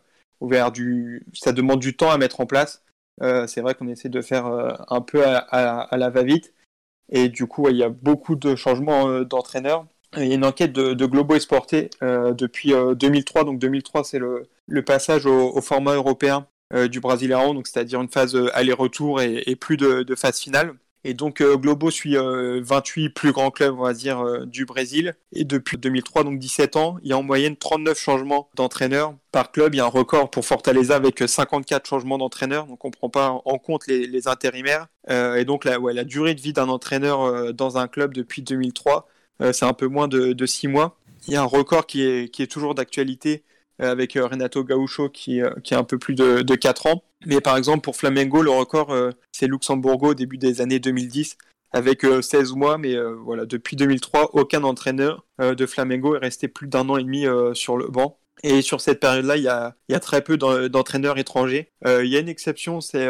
vers 0.41 0.73
du, 0.73 1.27
ça 1.35 1.53
demande 1.53 1.81
du 1.81 1.97
temps 1.97 2.11
à 2.11 2.19
mettre 2.19 2.41
en 2.41 2.47
place. 2.47 2.83
Euh, 3.23 3.47
c'est 3.47 3.61
vrai 3.61 3.75
qu'on 3.75 3.89
essaie 3.89 4.09
de 4.09 4.23
faire 4.23 4.47
euh, 4.47 4.73
un 4.89 5.01
peu 5.01 5.23
à, 5.27 5.89
la 5.97 6.11
va-vite. 6.11 6.55
Et 7.11 7.29
du 7.29 7.47
coup, 7.47 7.69
il 7.69 7.77
y 7.77 7.85
a 7.85 7.91
beaucoup 7.91 8.37
de 8.37 8.57
changements 8.57 9.23
d'entraîneurs. 9.23 9.87
Il 10.17 10.27
y 10.27 10.33
a 10.33 10.35
une 10.35 10.45
enquête 10.45 10.73
de, 10.73 10.95
de 10.95 11.07
Globo 11.07 11.35
Esporté 11.37 11.91
depuis 12.01 12.73
2003. 12.73 13.45
Donc 13.45 13.59
2003, 13.59 14.05
c'est 14.05 14.19
le, 14.19 14.49
passage 14.85 15.27
au, 15.27 15.61
format 15.61 15.95
européen 15.95 16.47
euh, 16.47 16.60
du 16.89 17.01
Brasileirão, 17.01 17.55
donc 17.55 17.67
c'est-à-dire 17.67 18.01
une 18.01 18.09
phase 18.09 18.35
euh, 18.35 18.57
aller-retour 18.57 19.21
et, 19.21 19.57
plus 19.57 19.77
de, 19.77 20.15
phase 20.15 20.39
finale. 20.39 20.75
Et 21.03 21.15
donc 21.15 21.41
euh, 21.41 21.57
Globo 21.57 21.91
suit 21.91 22.17
28 22.17 23.09
plus 23.11 23.33
grands 23.33 23.51
clubs, 23.51 23.75
on 23.79 23.85
va 23.85 23.95
dire, 23.95 24.47
du 24.47 24.67
Brésil. 24.67 25.17
Et 25.33 25.45
depuis 25.45 25.79
2003, 25.79 26.25
donc 26.25 26.39
17 26.39 26.77
ans, 26.77 26.99
il 27.03 27.09
y 27.09 27.13
a 27.13 27.19
en 27.19 27.23
moyenne 27.23 27.57
39 27.57 27.99
changements 27.99 28.51
d'entraîneur 28.55 29.15
par 29.33 29.51
club. 29.51 29.75
Il 29.75 29.79
y 29.79 29.81
a 29.81 29.87
un 29.87 29.89
record 29.89 30.31
pour 30.31 30.45
Fortaleza 30.45 30.97
avec 30.97 31.23
54 31.27 31.89
changements 31.89 32.19
d'entraîneur. 32.19 32.67
Donc 32.67 32.85
on 32.85 32.89
ne 32.89 32.93
prend 32.93 33.09
pas 33.09 33.31
en 33.31 33.59
compte 33.59 33.87
les, 33.87 34.29
intérimaires. 34.29 34.89
et 35.09 35.45
donc 35.47 35.65
la, 35.65 35.79
la 35.79 36.05
durée 36.05 36.35
de 36.35 36.41
vie 36.41 36.53
d'un 36.53 36.69
entraîneur 36.69 37.55
dans 37.55 37.79
un 37.79 37.89
club 37.89 38.13
depuis 38.13 38.43
2003, 38.43 39.09
c'est 39.53 39.65
un 39.65 39.73
peu 39.73 39.87
moins 39.87 40.07
de, 40.07 40.35
de 40.35 40.47
6 40.47 40.69
mois. 40.69 41.01
Il 41.27 41.35
y 41.35 41.37
a 41.37 41.43
un 41.43 41.47
record 41.47 41.87
qui 41.87 42.03
est, 42.03 42.51
toujours 42.51 42.75
d'actualité 42.75 43.43
euh, 43.43 43.50
avec 43.89 44.17
euh, 44.17 44.27
Renato 44.27 44.65
Gaucho 44.65 45.09
qui, 45.09 45.43
euh, 45.43 45.51
qui 45.65 45.75
a 45.75 45.79
un 45.79 45.85
peu 45.85 45.99
plus 45.99 46.15
de, 46.15 46.43
de 46.43 46.55
4 46.55 46.87
ans. 46.87 47.03
Mais 47.27 47.41
par 47.41 47.57
exemple, 47.57 47.81
pour 47.81 47.97
Flamengo, 47.97 48.43
le 48.43 48.51
record, 48.51 48.97
c'est 49.31 49.47
Luxembourgo 49.47 50.13
au 50.13 50.15
début 50.15 50.39
des 50.39 50.63
années 50.63 50.79
2010 50.79 51.37
avec 51.73 52.03
16 52.03 52.53
mois, 52.55 52.79
mais 52.79 52.97
voilà, 53.23 53.45
depuis 53.45 53.77
2003, 53.77 54.31
aucun 54.33 54.65
entraîneur 54.65 55.27
de 55.39 55.67
Flamengo 55.67 56.17
est 56.17 56.21
resté 56.21 56.49
plus 56.49 56.67
d'un 56.67 56.89
an 56.89 56.97
et 56.97 57.05
demi 57.05 57.27
sur 57.53 57.77
le 57.77 57.89
banc. 57.89 58.17
Et 58.43 58.63
sur 58.63 58.81
cette 58.81 59.01
période-là, 59.01 59.37
il 59.37 59.43
y 59.43 59.49
a, 59.49 60.01
très 60.01 60.23
peu 60.23 60.37
d'entraîneurs 60.37 61.19
étrangers. 61.19 61.71
il 61.85 62.07
y 62.07 62.17
a 62.17 62.21
une 62.21 62.29
exception, 62.29 62.81
c'est 62.81 63.09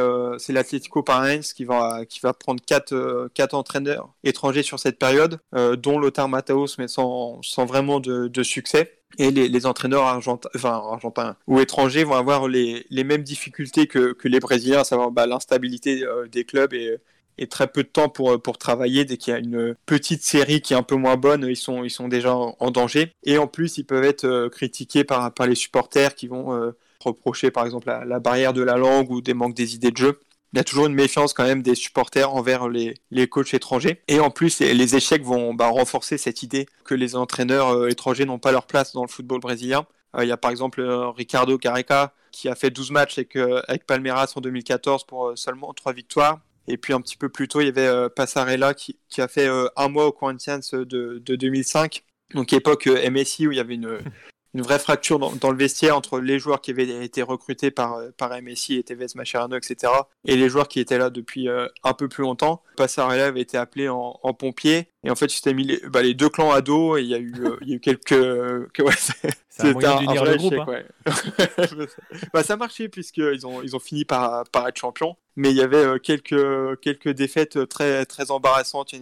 l'Atlético 0.48 1.02
Paranaense 1.02 1.52
qui 1.52 1.64
va, 1.64 2.04
prendre 2.38 2.60
4 2.64 3.28
quatre, 3.34 3.54
entraîneurs 3.54 4.12
étrangers 4.24 4.62
sur 4.62 4.78
cette 4.78 4.98
période, 4.98 5.38
dont 5.78 5.98
Lothar 5.98 6.28
Mataos, 6.28 6.76
mais 6.78 6.88
sans, 6.88 7.40
vraiment 7.58 8.00
de, 8.00 8.42
succès 8.42 9.00
et 9.18 9.30
les, 9.30 9.66
entraîneurs 9.66 10.04
argentins, 10.04 10.48
enfin, 10.54 10.70
argentins 10.70 11.36
ou 11.46 11.60
étrangers 11.60 12.04
vont 12.04 12.14
avoir 12.14 12.48
les, 12.48 12.84
mêmes 12.90 13.22
difficultés 13.22 13.86
que, 13.86 14.16
les 14.24 14.40
Brésiliens, 14.40 14.80
à 14.80 14.84
savoir 14.84 15.10
bah, 15.10 15.26
l'instabilité 15.26 16.04
euh, 16.04 16.26
des 16.28 16.44
clubs 16.44 16.72
et, 16.72 16.98
et, 17.38 17.46
très 17.46 17.66
peu 17.66 17.82
de 17.82 17.88
temps 17.88 18.08
pour, 18.08 18.40
pour 18.40 18.58
travailler. 18.58 19.04
Dès 19.04 19.16
qu'il 19.16 19.32
y 19.32 19.36
a 19.36 19.40
une 19.40 19.74
petite 19.86 20.22
série 20.22 20.60
qui 20.60 20.72
est 20.72 20.76
un 20.76 20.82
peu 20.82 20.96
moins 20.96 21.16
bonne, 21.16 21.46
ils 21.48 21.56
sont, 21.56 21.84
ils 21.84 21.90
sont 21.90 22.08
déjà 22.08 22.34
en, 22.34 22.70
danger. 22.70 23.12
Et 23.24 23.38
en 23.38 23.46
plus, 23.46 23.78
ils 23.78 23.84
peuvent 23.84 24.04
être 24.04 24.24
euh, 24.24 24.48
critiqués 24.48 25.04
par, 25.04 25.32
par 25.32 25.46
les 25.46 25.54
supporters 25.54 26.14
qui 26.14 26.26
vont 26.28 26.54
euh, 26.54 26.76
reprocher 27.00 27.50
par 27.50 27.64
exemple 27.64 27.86
la, 27.88 28.20
barrière 28.20 28.52
de 28.52 28.62
la 28.62 28.76
langue 28.76 29.10
ou 29.10 29.20
des 29.20 29.34
manques 29.34 29.54
des 29.54 29.74
idées 29.74 29.90
de 29.90 29.96
jeu 29.96 30.20
il 30.52 30.56
y 30.56 30.60
a 30.60 30.64
toujours 30.64 30.86
une 30.86 30.94
méfiance 30.94 31.32
quand 31.32 31.44
même 31.44 31.62
des 31.62 31.74
supporters 31.74 32.34
envers 32.34 32.68
les, 32.68 32.94
les 33.10 33.28
coachs 33.28 33.54
étrangers. 33.54 34.02
Et 34.08 34.18
en 34.20 34.30
plus, 34.30 34.58
les, 34.60 34.96
échecs 34.96 35.22
vont 35.22 35.54
bah, 35.54 35.68
renforcer 35.68 36.18
cette 36.18 36.42
idée 36.42 36.66
que 36.84 36.94
les 36.94 37.14
entraîneurs 37.14 37.68
euh, 37.68 37.88
étrangers 37.88 38.24
n'ont 38.24 38.38
pas 38.38 38.52
leur 38.52 38.66
place 38.66 38.92
dans 38.92 39.02
le 39.02 39.08
football 39.08 39.40
brésilien. 39.40 39.86
Euh, 40.16 40.24
il 40.24 40.28
y 40.28 40.32
a 40.32 40.36
par 40.36 40.50
exemple 40.50 40.80
euh, 40.80 41.10
Ricardo 41.10 41.56
Careca 41.56 42.14
qui 42.32 42.48
a 42.48 42.54
fait 42.54 42.70
12 42.70 42.90
matchs 42.90 43.18
avec, 43.18 43.36
avec 43.36 43.86
Palmeiras 43.86 44.32
en 44.36 44.40
2014 44.40 45.04
pour 45.04 45.32
seulement 45.36 45.72
3 45.72 45.92
victoires. 45.92 46.38
Et 46.70 46.76
puis 46.76 46.92
un 46.92 47.00
petit 47.00 47.16
peu 47.16 47.28
plus 47.28 47.48
tôt, 47.48 47.60
il 47.60 47.66
y 47.66 47.68
avait 47.68 48.08
Passarella 48.10 48.74
qui, 48.74 48.98
qui, 49.08 49.20
a 49.20 49.28
fait 49.28 49.48
un 49.76 49.88
mois 49.88 50.06
au 50.06 50.12
Corinthians 50.12 50.60
de, 50.72 50.84
de 50.84 51.36
2005. 51.36 52.04
Donc 52.34 52.52
époque 52.52 52.86
MSI 52.86 53.48
où 53.48 53.52
il 53.52 53.56
y 53.56 53.60
avait 53.60 53.74
une, 53.74 53.98
une 54.54 54.62
vraie 54.62 54.78
fracture 54.78 55.18
dans, 55.18 55.50
le 55.50 55.56
vestiaire 55.56 55.96
entre 55.96 56.18
les 56.18 56.38
joueurs 56.38 56.60
qui 56.60 56.72
avaient 56.72 57.04
été 57.04 57.22
recrutés 57.22 57.70
par, 57.70 58.00
par 58.16 58.30
MSI 58.42 58.76
et 58.76 58.82
Tevez 58.82 59.06
Macherano, 59.14 59.56
etc. 59.56 59.92
et 60.24 60.36
les 60.36 60.48
joueurs 60.48 60.66
qui 60.66 60.80
étaient 60.80 60.98
là 60.98 61.10
depuis 61.10 61.48
euh, 61.48 61.68
un 61.84 61.92
peu 61.92 62.08
plus 62.08 62.22
longtemps. 62.22 62.62
Passarella 62.76 63.26
avait 63.26 63.40
été 63.40 63.56
appelé 63.56 63.88
en, 63.88 64.12
pompier 64.38 64.88
et 65.04 65.10
en 65.10 65.14
fait, 65.14 65.26
il 65.26 65.36
s'était 65.36 65.54
mis 65.54 65.64
les, 65.64 65.80
bah, 65.88 66.02
les, 66.02 66.14
deux 66.14 66.28
clans 66.28 66.50
à 66.50 66.62
dos 66.62 66.96
et 66.96 67.02
il 67.02 67.08
y 67.08 67.14
a 67.14 67.18
eu, 67.18 67.32
euh, 67.44 67.56
il 67.62 67.68
y 67.68 67.72
a 67.72 67.76
eu 67.76 67.80
quelques. 67.80 68.06
que, 68.08 68.82
ouais, 68.82 68.92
c'était 69.48 69.86
un, 69.86 70.08
un, 70.08 70.14
vrai 70.14 70.36
groupe, 70.36 70.54
hein. 70.54 70.82
bah, 72.32 72.42
ça 72.42 72.56
marchait 72.56 72.88
puisqu'ils 72.88 73.46
ont, 73.46 73.62
ils 73.62 73.76
ont 73.76 73.80
fini 73.80 74.04
par, 74.04 74.44
par 74.50 74.66
être 74.66 74.78
champions, 74.78 75.16
mais 75.40 75.50
il 75.50 75.56
y 75.56 75.62
avait 75.62 75.76
euh, 75.84 75.98
quelques, 75.98 76.80
quelques 76.80 77.10
défaites 77.10 77.68
très, 77.68 78.06
très 78.06 78.30
embarrassantes. 78.30 78.94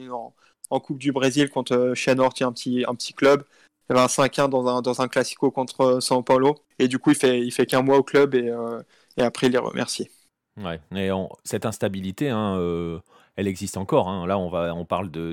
En, 0.70 0.80
Coupe 0.80 0.98
du 0.98 1.12
Brésil 1.12 1.48
contre 1.48 1.92
Chianor, 1.94 2.34
qui 2.34 2.42
est 2.42 2.46
un 2.46 2.52
petit, 2.52 2.84
un 2.86 2.94
petit 2.94 3.14
club 3.14 3.42
il 3.88 3.96
y 3.96 3.98
avait 3.98 4.04
un 4.04 4.08
5-1 4.08 4.48
dans 4.48 4.66
un, 4.66 4.82
dans 4.82 5.00
un 5.00 5.08
classico 5.08 5.50
contre 5.50 5.80
euh, 5.80 6.00
São 6.00 6.22
Paulo. 6.22 6.56
Et 6.78 6.88
du 6.88 6.98
coup, 6.98 7.10
il 7.10 7.16
fait, 7.16 7.40
il 7.40 7.50
fait 7.50 7.66
qu'un 7.66 7.82
mois 7.82 7.96
au 7.96 8.02
club 8.02 8.34
et, 8.34 8.48
euh, 8.48 8.82
et 9.16 9.22
après, 9.22 9.46
il 9.46 9.54
est 9.54 9.58
remercié. 9.58 10.10
Ouais, 10.62 10.80
et 10.94 11.10
cette 11.44 11.64
instabilité, 11.64 12.28
hein, 12.28 12.56
euh, 12.58 12.98
elle 13.36 13.46
existe 13.46 13.76
encore. 13.76 14.08
Hein. 14.08 14.26
Là, 14.26 14.38
on, 14.38 14.50
va, 14.50 14.74
on 14.74 14.84
parle 14.84 15.10
de, 15.10 15.32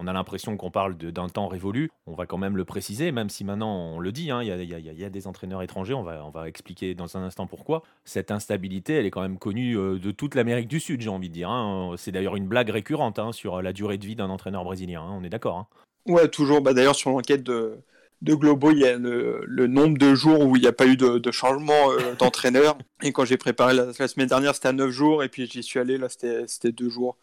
on 0.00 0.06
a 0.06 0.12
l'impression 0.12 0.56
qu'on 0.56 0.70
parle 0.70 0.96
d'un 0.96 1.28
temps 1.28 1.46
révolu. 1.46 1.90
On 2.06 2.14
va 2.14 2.26
quand 2.26 2.38
même 2.38 2.56
le 2.56 2.64
préciser, 2.64 3.12
même 3.12 3.28
si 3.28 3.44
maintenant 3.44 3.76
on 3.76 4.00
le 4.00 4.12
dit, 4.12 4.30
hein, 4.30 4.42
il 4.42 4.48
y, 4.48 4.64
y, 4.64 5.00
y, 5.00 5.04
a 5.04 5.10
des 5.10 5.26
entraîneurs 5.26 5.62
étrangers. 5.62 5.94
On 5.94 6.02
va, 6.02 6.48
expliquer 6.48 6.94
dans 6.94 7.16
un 7.16 7.22
instant 7.22 7.46
pourquoi. 7.46 7.82
Cette 8.04 8.30
instabilité, 8.30 8.94
elle 8.94 9.06
est 9.06 9.10
quand 9.10 9.20
même 9.20 9.38
connue 9.38 9.74
de 9.74 10.10
toute 10.10 10.34
l'Amérique 10.34 10.68
du 10.68 10.80
Sud, 10.80 11.02
j'ai 11.02 11.10
envie 11.10 11.28
de 11.28 11.34
dire. 11.34 11.50
C'est 11.98 12.12
d'ailleurs 12.12 12.36
une 12.36 12.48
blague 12.48 12.70
récurrente 12.70 13.20
sur 13.32 13.60
la 13.60 13.72
durée 13.72 13.98
de 13.98 14.06
vie 14.06 14.16
d'un 14.16 14.30
entraîneur 14.30 14.64
brésilien. 14.64 15.02
On 15.02 15.22
est 15.22 15.28
d'accord 15.28 15.68
Ouais, 16.06 16.28
toujours. 16.28 16.60
Bah, 16.60 16.72
D'ailleurs, 16.72 16.96
sur 16.96 17.10
l'enquête 17.10 17.42
de, 17.42 17.78
Globo, 18.22 18.70
il 18.70 18.78
y 18.78 18.86
a 18.86 18.96
le, 18.96 19.66
nombre 19.66 19.98
de 19.98 20.14
jours 20.14 20.40
où 20.40 20.56
il 20.56 20.62
n'y 20.62 20.68
a 20.68 20.72
pas 20.72 20.86
eu 20.86 20.96
de, 20.96 21.30
changement 21.30 21.90
euh, 21.90 22.14
d'entraîneur. 22.18 22.78
Et 23.02 23.12
quand 23.12 23.24
j'ai 23.24 23.36
préparé 23.36 23.74
la, 23.74 23.92
semaine 23.92 24.28
dernière, 24.28 24.54
c'était 24.54 24.68
à 24.68 24.72
9 24.72 24.90
jours. 24.90 25.22
Et 25.22 25.28
puis 25.28 25.46
j'y 25.46 25.62
suis 25.62 25.78
allé, 25.78 25.98
là, 25.98 26.08
c'était 26.08 26.72
2 26.72 26.88
jours. 26.88 27.16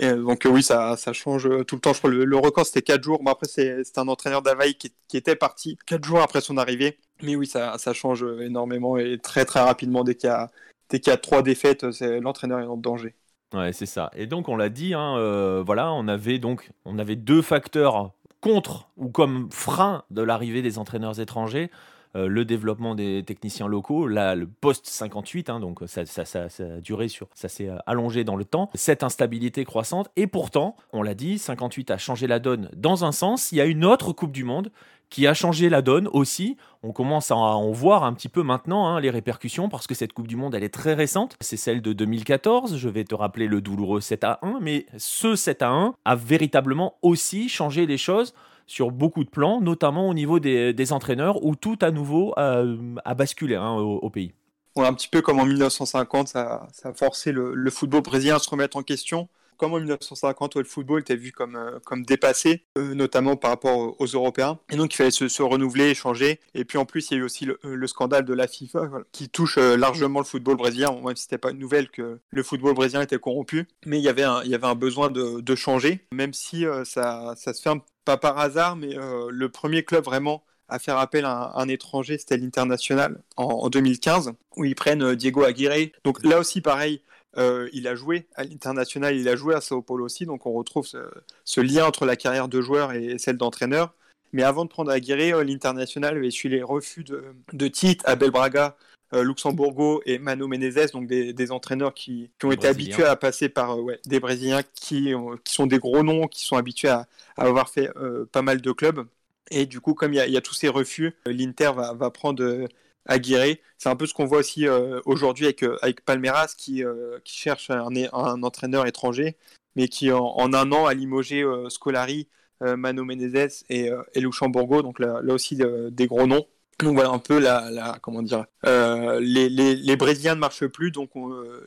Euh, 0.00 0.22
donc 0.22 0.46
oui, 0.46 0.62
ça, 0.62 0.96
ça, 0.96 1.12
change 1.12 1.48
tout 1.66 1.74
le 1.74 1.80
temps. 1.80 1.92
Je 1.92 1.98
crois 1.98 2.10
le, 2.10 2.36
record, 2.36 2.66
c'était 2.66 2.82
4 2.82 3.02
jours. 3.02 3.22
Bon, 3.22 3.32
après, 3.32 3.46
c'est 3.48 3.98
un 3.98 4.08
entraîneur 4.08 4.42
d'Havaï 4.42 4.74
qui, 4.74 4.92
était 5.16 5.36
parti 5.36 5.76
4 5.86 6.04
jours 6.04 6.20
après 6.20 6.40
son 6.40 6.56
arrivée. 6.56 6.98
Mais 7.22 7.36
oui, 7.36 7.46
ça, 7.46 7.76
ça 7.78 7.92
change 7.92 8.24
énormément 8.40 8.96
et 8.96 9.18
très 9.18 9.44
très 9.44 9.60
rapidement. 9.60 10.04
Dès 10.04 10.14
qu'il 10.14 10.28
y, 10.28 10.32
a, 10.32 10.50
dès 10.88 11.00
y 11.04 11.10
a 11.10 11.16
3 11.16 11.42
défaites, 11.42 11.84
l'entraîneur 12.00 12.60
est 12.60 12.66
en 12.66 12.76
danger. 12.76 13.14
Ouais, 13.52 13.72
c'est 13.72 13.86
ça. 13.86 14.10
Et 14.14 14.26
donc 14.26 14.48
on 14.48 14.56
l'a 14.56 14.70
dit, 14.70 14.94
hein, 14.94 15.16
euh, 15.18 15.62
voilà, 15.64 15.92
on 15.92 16.08
avait 16.08 16.38
donc 16.38 16.70
on 16.84 16.98
avait 16.98 17.16
deux 17.16 17.42
facteurs 17.42 18.12
contre 18.40 18.88
ou 18.96 19.08
comme 19.10 19.50
frein 19.52 20.04
de 20.10 20.22
l'arrivée 20.22 20.62
des 20.62 20.78
entraîneurs 20.78 21.20
étrangers. 21.20 21.70
Euh, 22.14 22.28
le 22.28 22.44
développement 22.44 22.94
des 22.94 23.22
techniciens 23.24 23.66
locaux, 23.66 24.06
là, 24.06 24.34
le 24.34 24.46
post-58, 24.46 25.50
hein, 25.50 25.60
donc 25.60 25.80
ça, 25.86 26.04
ça, 26.04 26.26
ça, 26.26 26.44
a 26.44 26.80
duré 26.80 27.08
sur, 27.08 27.28
ça 27.34 27.48
s'est 27.48 27.68
euh, 27.68 27.78
allongé 27.86 28.22
dans 28.22 28.36
le 28.36 28.44
temps, 28.44 28.68
cette 28.74 29.02
instabilité 29.02 29.64
croissante, 29.64 30.10
et 30.16 30.26
pourtant, 30.26 30.76
on 30.92 31.02
l'a 31.02 31.14
dit, 31.14 31.38
58 31.38 31.90
a 31.90 31.96
changé 31.96 32.26
la 32.26 32.38
donne 32.38 32.68
dans 32.76 33.06
un 33.06 33.12
sens, 33.12 33.50
il 33.50 33.56
y 33.56 33.60
a 33.62 33.64
une 33.64 33.86
autre 33.86 34.12
Coupe 34.12 34.32
du 34.32 34.44
Monde 34.44 34.70
qui 35.08 35.26
a 35.26 35.34
changé 35.34 35.68
la 35.68 35.82
donne 35.82 36.08
aussi. 36.08 36.56
On 36.82 36.92
commence 36.92 37.30
à 37.30 37.36
en 37.36 37.70
voir 37.70 38.04
un 38.04 38.14
petit 38.14 38.30
peu 38.30 38.42
maintenant 38.42 38.88
hein, 38.88 38.98
les 38.98 39.10
répercussions 39.10 39.68
parce 39.68 39.86
que 39.86 39.94
cette 39.94 40.14
Coupe 40.14 40.26
du 40.26 40.36
Monde 40.36 40.54
elle 40.54 40.64
est 40.64 40.72
très 40.72 40.94
récente. 40.94 41.36
C'est 41.40 41.58
celle 41.58 41.82
de 41.82 41.92
2014. 41.92 42.78
Je 42.78 42.88
vais 42.88 43.04
te 43.04 43.14
rappeler 43.14 43.46
le 43.46 43.60
douloureux 43.60 44.00
7 44.00 44.24
à 44.24 44.38
1, 44.40 44.60
mais 44.62 44.86
ce 44.96 45.36
7 45.36 45.60
à 45.60 45.68
1 45.68 45.94
a 46.06 46.16
véritablement 46.16 46.94
aussi 47.02 47.50
changé 47.50 47.84
les 47.84 47.98
choses 47.98 48.32
sur 48.66 48.90
beaucoup 48.90 49.24
de 49.24 49.30
plans, 49.30 49.60
notamment 49.60 50.08
au 50.08 50.14
niveau 50.14 50.40
des, 50.40 50.92
entraîneurs 50.92 51.44
où 51.44 51.54
tout 51.56 51.78
à 51.80 51.90
nouveau 51.90 52.34
euh, 52.38 52.76
a 53.04 53.14
basculé 53.14 53.54
hein, 53.54 53.72
au, 53.72 54.10
pays. 54.10 54.32
un 54.76 54.94
petit 54.94 55.08
peu 55.08 55.22
comme 55.22 55.40
en 55.40 55.46
1950, 55.46 56.28
ça, 56.28 56.66
a 56.84 56.92
forcé 56.92 57.32
le 57.32 57.70
football 57.70 58.02
brésilien 58.02 58.36
à 58.36 58.38
se 58.38 58.50
remettre 58.50 58.76
en 58.76 58.82
question 58.82 59.28
comme 59.56 59.74
en 59.74 59.78
1950 59.78 60.56
le 60.56 60.64
football 60.64 61.00
était 61.00 61.16
vu 61.16 61.32
comme, 61.32 61.56
euh, 61.56 61.78
comme 61.84 62.04
dépassé, 62.04 62.64
euh, 62.78 62.94
notamment 62.94 63.36
par 63.36 63.50
rapport 63.50 64.00
aux 64.00 64.06
Européens. 64.06 64.58
Et 64.70 64.76
donc 64.76 64.92
il 64.94 64.96
fallait 64.96 65.10
se, 65.10 65.42
renouveler, 65.42 65.90
échanger. 65.90 66.40
Et 66.54 66.64
puis 66.64 66.78
en 66.78 66.84
plus, 66.84 67.10
il 67.10 67.14
y 67.14 67.16
a 67.16 67.20
eu 67.20 67.24
aussi 67.24 67.44
le, 67.44 67.58
euh, 67.64 67.86
scandale 67.86 68.24
de 68.24 68.34
la 68.34 68.46
FIFA 68.46 68.90
qui 69.12 69.28
touche 69.28 69.58
largement 69.58 70.20
le 70.20 70.24
football 70.24 70.56
brésilien, 70.56 70.92
même 71.04 71.16
si 71.16 71.24
c'était 71.24 71.38
pas 71.38 71.50
une 71.50 71.58
nouvelle 71.58 71.90
que 71.90 72.18
le 72.30 72.42
football 72.42 72.74
brésilien 72.74 73.02
était 73.02 73.18
corrompu. 73.18 73.66
Mais 73.86 73.98
il 73.98 74.02
y 74.02 74.08
avait 74.08 74.22
un, 74.22 74.42
il 74.44 74.50
y 74.50 74.54
avait 74.54 74.66
un 74.66 74.74
besoin 74.74 75.10
de, 75.10 75.54
changer, 75.54 76.00
même 76.12 76.32
si 76.32 76.64
ça, 76.84 77.34
ça 77.36 77.52
se 77.52 77.60
fait 77.60 77.70
pas 78.04 78.16
par 78.16 78.38
hasard, 78.38 78.76
mais 78.76 78.96
le 79.28 79.48
premier 79.50 79.84
club 79.84 80.04
vraiment 80.04 80.42
à 80.68 80.78
faire 80.78 80.96
appel 80.96 81.26
à 81.26 81.52
un, 81.56 81.68
étranger, 81.68 82.16
c'était 82.16 82.38
l'International 82.38 83.20
en, 83.36 83.68
2015, 83.68 84.32
où 84.56 84.64
ils 84.64 84.74
prennent 84.74 85.14
Diego 85.14 85.44
Aguirre. 85.44 85.90
Donc 86.04 86.24
là 86.24 86.38
aussi, 86.38 86.62
pareil, 86.62 87.02
euh, 87.38 87.68
il 87.72 87.88
a 87.88 87.94
joué 87.94 88.26
à 88.34 88.44
l'international, 88.44 89.16
il 89.16 89.28
a 89.28 89.36
joué 89.36 89.54
à 89.54 89.60
Sao 89.60 89.82
Paulo 89.82 90.04
aussi, 90.04 90.26
donc 90.26 90.46
on 90.46 90.52
retrouve 90.52 90.86
ce, 90.86 91.60
lien 91.60 91.86
entre 91.86 92.04
la 92.04 92.16
carrière 92.16 92.48
de 92.48 92.60
joueur 92.60 92.92
et 92.92 93.18
celle 93.18 93.36
d'entraîneur. 93.36 93.94
Mais 94.32 94.42
avant 94.42 94.64
de 94.64 94.70
prendre 94.70 94.90
Aguirre, 94.90 95.38
euh, 95.38 95.44
l'international 95.44 96.16
avait 96.16 96.30
su 96.30 96.48
les 96.48 96.62
refus 96.62 97.04
de, 97.04 97.24
de 97.52 97.68
Tite, 97.68 98.02
Abel 98.06 98.30
Braga, 98.30 98.76
euh, 99.14 99.22
Luxembourgo 99.22 100.02
et 100.06 100.18
Mano 100.18 100.48
Menezes, 100.48 100.92
donc 100.92 101.06
des, 101.06 101.52
entraîneurs 101.52 101.92
qui, 101.92 102.30
ont 102.42 102.52
été 102.52 102.66
habitués 102.66 103.04
à 103.04 103.16
passer 103.16 103.48
par 103.50 103.76
des 104.06 104.20
Brésiliens 104.20 104.62
qui, 104.74 105.12
sont 105.44 105.66
des 105.66 105.78
gros 105.78 106.02
noms, 106.02 106.28
qui 106.28 106.44
sont 106.44 106.56
habitués 106.56 106.88
à, 106.88 107.06
avoir 107.36 107.68
fait 107.68 107.90
pas 108.32 108.40
mal 108.40 108.62
de 108.62 108.72
clubs. 108.72 109.06
Et 109.50 109.66
du 109.66 109.80
coup, 109.80 109.92
comme 109.92 110.14
il 110.14 110.30
y, 110.30 110.36
a 110.36 110.40
tous 110.40 110.54
ces 110.54 110.68
refus, 110.68 111.12
l'Inter 111.26 111.72
va, 111.76 111.92
va, 111.92 112.10
prendre 112.10 112.66
Aguirre. 113.06 113.56
C'est 113.78 113.88
un 113.88 113.96
peu 113.96 114.06
ce 114.06 114.14
qu'on 114.14 114.26
voit 114.26 114.38
aussi 114.38 114.66
euh, 114.66 115.00
aujourd'hui 115.06 115.46
avec, 115.46 115.62
euh, 115.64 115.76
avec 115.82 116.04
Palmeiras 116.04 116.54
qui, 116.56 116.84
euh, 116.84 117.18
qui 117.24 117.36
cherche 117.36 117.70
un, 117.70 117.88
un, 118.12 118.42
entraîneur 118.42 118.86
étranger, 118.86 119.36
mais 119.76 119.88
qui 119.88 120.12
en, 120.12 120.54
un 120.54 120.72
an 120.72 120.86
a 120.86 120.94
limogé 120.94 121.44
Scolari, 121.68 122.28
Mano 122.60 123.04
Menezes 123.04 123.64
et, 123.70 123.90
et 124.14 124.20
donc 124.20 124.98
là, 125.00 125.20
aussi 125.28 125.56
des 125.56 126.06
gros 126.06 126.26
noms. 126.26 126.46
Donc 126.78 126.94
voilà 126.94 127.10
un 127.10 127.18
peu 127.18 127.38
la, 127.38 127.98
comment 128.02 128.22
dire, 128.22 128.44
les, 128.64 129.48
les, 129.48 129.96
Brésiliens 129.96 130.34
ne 130.34 130.40
marchent 130.40 130.66
plus, 130.66 130.90
donc 130.90 131.10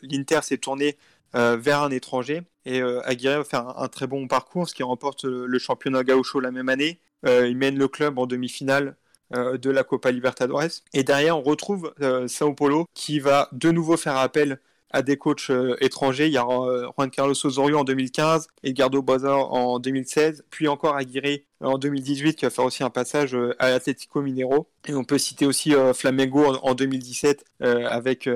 l'Inter 0.04 0.40
s'est 0.44 0.58
tourné 0.58 0.98
vers 1.34 1.84
un 1.84 1.92
étranger 1.92 2.44
et 2.66 2.82
Aguirre 2.82 3.40
va 3.40 3.44
faire 3.44 3.78
un, 3.78 3.88
très 3.90 4.08
bon 4.08 4.28
parcours, 4.28 4.64
parce 4.64 4.74
qu'il 4.74 4.86
remporte 4.86 5.26
le, 5.26 5.60
championnat 5.60 6.04
gaucho 6.04 6.40
la 6.40 6.52
même 6.52 6.70
année. 6.70 7.02
il 7.26 7.58
mène 7.58 7.78
le 7.78 7.88
club 7.90 8.18
en 8.20 8.26
demi-finale 8.28 8.96
de 9.32 9.70
la 9.70 9.84
Copa 9.84 10.12
Libertadores. 10.12 10.82
Et 10.94 11.04
derrière, 11.04 11.38
on 11.38 11.42
retrouve 11.42 11.94
euh, 12.02 12.28
Sao 12.28 12.54
Paulo 12.54 12.86
qui 12.94 13.20
va 13.20 13.50
de 13.52 13.72
nouveau 13.72 13.98
faire 13.98 14.18
appel 14.18 14.60
à 14.92 15.02
des 15.02 15.18
coachs 15.18 15.50
euh, 15.50 15.76
étrangers. 15.82 16.28
Il 16.28 16.34
y 16.34 16.38
a 16.38 16.46
Juan 16.46 17.10
Carlos 17.10 17.34
Osorio 17.46 17.80
en 17.80 17.84
2015, 17.84 18.48
Edgardo 18.64 19.02
Bazar 19.02 19.52
en 19.52 19.80
2016, 19.80 20.46
puis 20.50 20.68
encore 20.68 20.96
Aguirre 20.96 21.40
en 21.62 21.78
2018 21.78 22.36
qui 22.36 22.46
va 22.46 22.52
faire 22.52 22.66
aussi 22.66 22.84
un 22.84 22.90
passage 22.90 23.36
à 23.60 23.70
l'Atlético 23.72 24.22
Minero. 24.22 24.68
Et 24.88 24.94
on 24.94 25.04
peut 25.04 25.18
citer 25.18 25.46
aussi 25.46 25.74
Flamengo 25.94 26.46
en, 26.62 26.76
2017 26.76 27.44
avec, 27.60 28.30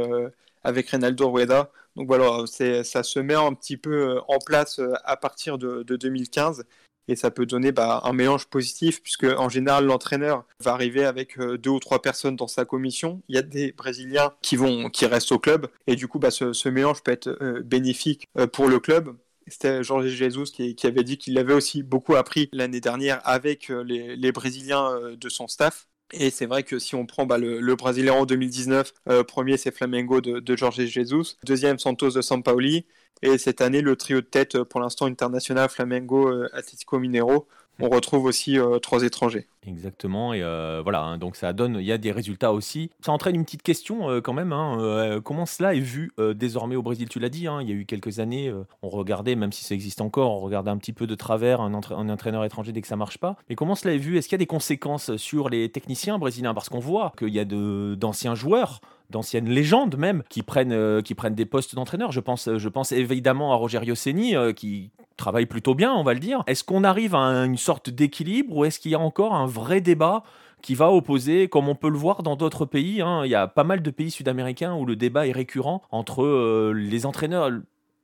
avec 0.63 0.89
Reynaldo 0.89 1.30
Rueda. 1.30 1.71
Donc 1.95 2.08
voilà, 2.08 2.45
ça 2.47 3.04
se 3.04 3.19
met 3.19 3.36
un 3.36 3.54
petit 3.54 3.78
peu 3.78 4.19
en 4.28 4.39
place 4.39 4.82
à 5.06 5.15
partir 5.17 5.58
de 5.58 5.84
2015 5.84 6.65
et 7.10 7.15
ça 7.15 7.32
peut 7.32 7.45
donner 7.45 7.72
bah, 7.72 8.02
un 8.06 8.13
mélange 8.13 8.45
positif 8.45 9.02
puisque 9.02 9.24
en 9.24 9.50
général 9.50 9.86
l'entraîneur 9.86 10.45
va 10.62 10.74
arriver 10.74 11.06
avec 11.06 11.39
euh, 11.39 11.58
deux 11.58 11.72
ou 11.72 11.80
trois 11.80 12.02
personnes 12.02 12.36
dans 12.36 12.48
sa 12.48 12.65
commission. 12.65 13.22
Il 13.28 13.36
y 13.36 13.39
a 13.39 13.41
des 13.41 13.72
Brésiliens 13.72 14.34
qui 14.41 14.56
vont 14.56 14.89
qui 14.89 15.06
restent 15.08 15.32
au 15.32 15.39
club 15.39 15.67
et 15.88 15.95
du 15.95 16.08
coup 16.08 16.19
bah, 16.19 16.32
ce, 16.32 16.69
mélange 16.69 17.02
peut 17.02 17.12
être 17.12 17.28
euh, 17.41 17.62
bénéfique 17.63 18.28
euh, 18.38 18.45
pour 18.45 18.67
le 18.69 18.80
club. 18.80 19.15
C'était 19.48 19.84
Jorge 19.84 20.10
Jesus 20.10 20.52
qui, 20.54 20.76
avait 20.84 21.04
dit 21.04 21.17
qu'il 21.17 21.36
avait 21.39 21.56
aussi 21.56 21.82
beaucoup 21.82 22.15
appris 22.15 22.50
l'année 22.54 22.82
dernière 22.82 23.19
avec 23.28 23.69
les, 23.69 24.32
Brésiliens 24.32 25.15
de 25.19 25.30
son 25.30 25.48
staff. 25.48 25.88
Et 26.12 26.32
c'est 26.32 26.45
vrai 26.45 26.63
que 26.63 26.80
si 26.80 26.95
on 26.95 27.06
prend 27.06 27.26
bah, 27.26 27.38
le, 27.38 27.76
Brésilien 27.76 28.13
en 28.13 28.26
2019, 28.26 28.93
premier 29.28 29.58
c'est 29.58 29.72
Flamengo 29.76 30.22
de, 30.22 30.39
de 30.39 30.56
Jorge 30.56 30.86
Jesus, 30.86 31.38
deuxième 31.43 31.78
Santos 31.80 32.12
de 32.12 32.22
Sampaoli, 32.22 32.86
et 33.22 33.38
cette 33.38 33.62
année, 33.62 33.82
le 33.82 33.95
trio 33.95 34.22
de 34.22 34.26
tête, 34.26 34.56
euh, 34.56 34.65
pour 34.65 34.80
l'instant 34.80 35.06
international, 35.06 35.69
Flamengo, 35.69 36.30
euh, 36.30 36.50
Atlético 36.54 37.00
Minero, 37.00 37.48
on 37.79 37.89
retrouve 37.89 38.25
aussi 38.25 38.59
euh, 38.59 38.79
trois 38.79 39.03
étrangers. 39.03 39.47
Exactement, 39.67 40.33
et 40.33 40.41
voilà, 40.83 41.03
hein, 41.03 41.17
donc 41.17 41.35
ça 41.35 41.53
donne, 41.53 41.77
il 41.79 41.85
y 41.85 41.91
a 41.91 41.97
des 41.97 42.11
résultats 42.11 42.53
aussi. 42.53 42.89
Ça 43.01 43.11
entraîne 43.11 43.35
une 43.35 43.43
petite 43.43 43.61
question 43.61 44.21
quand 44.21 44.33
même, 44.33 44.53
hein, 44.53 45.19
comment 45.23 45.45
cela 45.45 45.75
est 45.75 45.79
vu 45.79 46.11
désormais 46.33 46.75
au 46.75 46.81
Brésil? 46.81 47.07
Tu 47.09 47.19
l'as 47.19 47.29
dit, 47.29 47.45
hein, 47.45 47.59
il 47.61 47.69
y 47.69 47.71
a 47.71 47.75
eu 47.75 47.85
quelques 47.85 48.19
années, 48.19 48.51
on 48.81 48.89
regardait, 48.89 49.35
même 49.35 49.51
si 49.51 49.63
ça 49.63 49.75
existe 49.75 50.01
encore, 50.01 50.31
on 50.31 50.39
regardait 50.39 50.71
un 50.71 50.77
petit 50.77 50.93
peu 50.93 51.05
de 51.07 51.13
travers 51.13 51.61
un, 51.61 51.73
un 51.73 52.09
entraîneur 52.09 52.45
étranger 52.45 52.71
dès 52.71 52.81
que 52.81 52.87
ça 52.87 52.95
marche 52.95 53.17
pas. 53.17 53.35
Mais 53.49 53.55
comment 53.55 53.75
cela 53.75 53.93
est 53.93 53.99
vu? 53.99 54.17
Est-ce 54.17 54.27
qu'il 54.27 54.35
y 54.35 54.39
a 54.39 54.45
des 54.45 54.47
conséquences 54.47 55.15
sur 55.17 55.49
les 55.49 55.69
techniciens 55.69 56.17
brésiliens? 56.17 56.53
Parce 56.53 56.69
qu'on 56.69 56.79
voit 56.79 57.11
qu'il 57.17 57.29
y 57.29 57.39
a 57.39 57.45
d'anciens 57.45 58.35
joueurs 58.35 58.79
d'anciennes 59.10 59.50
légendes 59.50 59.98
même 59.98 60.24
qui 60.30 60.43
prennent, 60.43 60.72
euh, 60.72 61.02
qui 61.02 61.15
prennent 61.15 61.36
des 61.36 61.45
postes 61.45 61.76
d'entraîneur. 61.76 62.12
Je 62.12 62.19
pense, 62.19 62.50
je 62.58 62.69
pense 62.69 62.91
évidemment 62.91 63.54
à 63.54 63.56
Rogerio 63.56 63.95
Ceni 63.95 64.36
euh, 64.36 64.54
qui 64.54 64.91
travaille 65.17 65.45
plutôt 65.45 65.76
bien, 65.76 65.93
on 65.93 66.04
va 66.04 66.13
le 66.13 66.19
dire. 66.19 66.43
Est-ce 66.48 66.63
qu'on 66.63 66.84
arrive 66.84 67.15
à 67.15 67.45
une 67.45 67.58
sorte 67.58 67.89
d'équilibre 67.89 68.56
ou 68.56 68.65
est-ce 68.65 68.80
qu'il 68.80 68.91
y 68.91 68.95
a 68.95 69.00
encore 69.00 69.34
un 69.36 69.48
vrai 69.48 69.82
débat 69.82 70.24
qui 70.62 70.76
va 70.76 70.91
opposer, 70.91 71.48
comme 71.48 71.69
on 71.69 71.76
peut 71.76 71.89
le 71.89 71.98
voir 71.98 72.24
dans 72.24 72.36
d'autres 72.36 72.65
pays, 72.65 73.02
hein, 73.02 73.22
il 73.24 73.32
y 73.32 73.36
a 73.36 73.48
pas 73.48 73.63
mal 73.63 73.82
de 73.82 73.91
pays 73.91 74.12
sud-américains 74.12 74.76
où 74.76 74.86
le 74.86 74.95
débat 74.95 75.26
est 75.26 75.32
récurrent 75.32 75.82
entre 75.91 76.24
euh, 76.24 76.74
les 76.76 77.06
entraîneurs, 77.06 77.50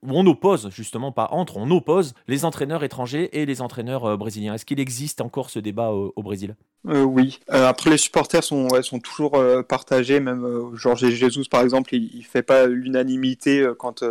on 0.04 0.26
oppose, 0.26 0.70
justement 0.72 1.12
pas 1.12 1.30
entre, 1.32 1.58
on 1.58 1.70
oppose 1.72 2.14
les 2.28 2.46
entraîneurs 2.46 2.84
étrangers 2.84 3.30
et 3.40 3.46
les 3.46 3.62
entraîneurs 3.62 4.06
euh, 4.06 4.18
brésiliens. 4.18 4.54
Est-ce 4.54 4.66
qu'il 4.66 4.80
existe 4.80 5.22
encore 5.22 5.50
ce 5.50 5.60
débat 5.60 5.90
au, 5.92 6.22
Brésil? 6.22 6.56
Euh, 6.88 7.04
Oui. 7.04 7.40
Euh, 7.52 7.68
après, 7.68 7.90
les 7.90 7.98
supporters 7.98 8.44
sont, 8.44 8.68
toujours 9.04 9.42
partagés. 9.68 10.20
Même 10.20 10.72
Georges 10.76 11.10
Jesus, 11.10 11.46
par 11.50 11.62
exemple, 11.62 11.94
il 11.96 12.20
ne 12.20 12.24
fait 12.24 12.44
pas 12.44 12.68
l'unanimité 12.68 13.68
quand, 13.78 14.02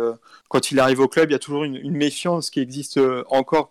il 0.71 0.79
arrive 0.79 0.99
au 0.99 1.07
club. 1.07 1.29
Il 1.29 1.33
y 1.33 1.35
a 1.35 1.39
toujours 1.39 1.63
une, 1.63 1.91
méfiance 1.91 2.49
qui 2.49 2.59
existe 2.59 2.99
encore 3.29 3.69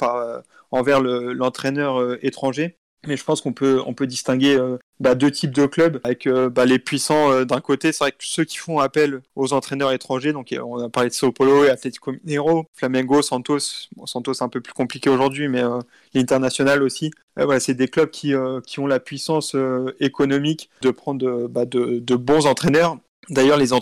envers 0.71 1.01
l'entraîneur 1.01 2.17
étranger. 2.25 2.77
Mais 3.07 3.17
je 3.17 3.25
pense 3.25 3.41
qu'on 3.41 3.53
peut, 3.53 3.81
on 3.87 3.95
peut 3.95 4.07
distinguer 4.07 4.57
euh, 4.57 4.79
bah, 5.01 5.15
deux 5.15 5.31
types 5.31 5.53
de 5.53 5.67
clubs, 5.67 6.01
avec 6.05 6.27
euh, 6.27 6.49
bah, 6.49 6.65
les 6.65 6.79
puissants 6.79 7.31
euh, 7.31 7.45
d'un 7.45 7.61
côté, 7.61 7.93
c'est 7.93 8.05
vrai 8.05 8.13
que 8.13 8.19
ceux 8.21 8.45
qui 8.45 8.57
font 8.57 8.79
appel 8.79 9.23
aux 9.37 9.53
entraîneurs 9.53 9.93
étrangers, 9.93 10.33
donc 10.33 10.55
on 10.63 10.79
a 10.79 10.89
parlé 10.89 11.09
de 11.09 11.15
Sao 11.15 11.33
Paulo 11.33 11.65
et 11.65 11.71
Atlético 11.71 12.13
Mineiro, 12.13 12.67
Flamengo, 12.75 13.23
Santos, 13.23 13.89
Santos 14.07 14.35
c'est 14.35 14.45
un 14.45 14.49
peu 14.49 14.61
plus 14.61 14.73
compliqué 14.73 15.11
aujourd'hui, 15.11 15.49
mais 15.49 15.63
l'international 16.15 16.83
aussi. 16.83 17.11
voilà, 17.37 17.61
c'est 17.61 17.75
des 17.75 17.89
clubs 17.89 18.11
qui, 18.11 18.33
qui 18.67 18.81
ont 18.81 18.87
la 18.87 19.01
puissance 19.01 19.57
économique 20.01 20.71
de 20.83 20.91
prendre 20.91 21.49
bah, 21.49 21.65
de, 21.65 21.99
de 21.99 22.17
bons 22.17 22.47
entraîneurs 22.47 22.99
D'ailleurs, 23.31 23.57
les, 23.57 23.73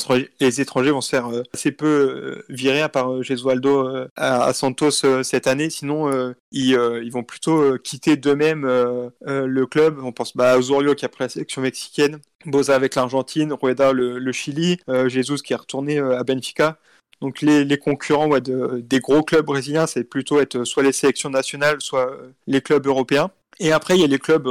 étrangers 0.61 0.91
vont 0.91 1.01
se 1.01 1.09
faire 1.09 1.29
euh, 1.29 1.43
assez 1.53 1.73
peu 1.73 1.87
euh, 1.87 2.45
virer, 2.49 2.83
à 2.83 2.89
part 2.89 3.13
euh, 3.13 3.23
Gesualdo 3.23 3.89
à, 4.17 4.53
Santos 4.53 5.23
cette 5.23 5.47
année. 5.47 5.71
Sinon, 5.71 6.35
ils, 6.51 7.11
vont 7.11 7.25
plutôt 7.25 7.79
quitter 7.79 8.17
d'eux-mêmes 8.17 8.65
le 8.65 9.67
club. 9.67 9.99
On 10.03 10.13
pense 10.13 10.37
bah, 10.37 10.53
à 10.53 10.59
Osorio 10.59 10.95
qui 10.95 11.05
a 11.05 11.09
pris 11.09 11.25
la 11.25 11.29
sélection 11.29 11.63
mexicaine, 11.63 12.19
Boza 12.47 12.75
avec 12.75 12.95
l'Argentine, 12.95 13.53
Rueda 13.53 13.93
le, 13.93 14.33
Chili, 14.33 14.79
Jesus 15.07 15.39
qui 15.39 15.53
est 15.53 15.57
retourné 15.57 15.99
à 15.99 16.23
Benfica. 16.25 16.79
Donc 17.21 17.41
les, 17.41 17.79
concurrents 17.79 18.39
des 18.39 19.01
gros 19.01 19.23
clubs 19.23 19.45
brésiliens, 19.45 19.87
c'est 19.87 20.05
plutôt 20.05 20.41
être 20.41 20.65
soit 20.65 20.83
les 20.83 20.93
sélections 20.93 21.31
nationales, 21.31 21.81
soit 21.81 22.17
les 22.47 22.61
clubs 22.61 22.87
européens. 22.87 23.31
Et 23.61 23.71
après, 23.71 23.97
il 23.97 24.01
y 24.01 24.05
a 24.05 24.09
les 24.09 24.19
clubs 24.19 24.49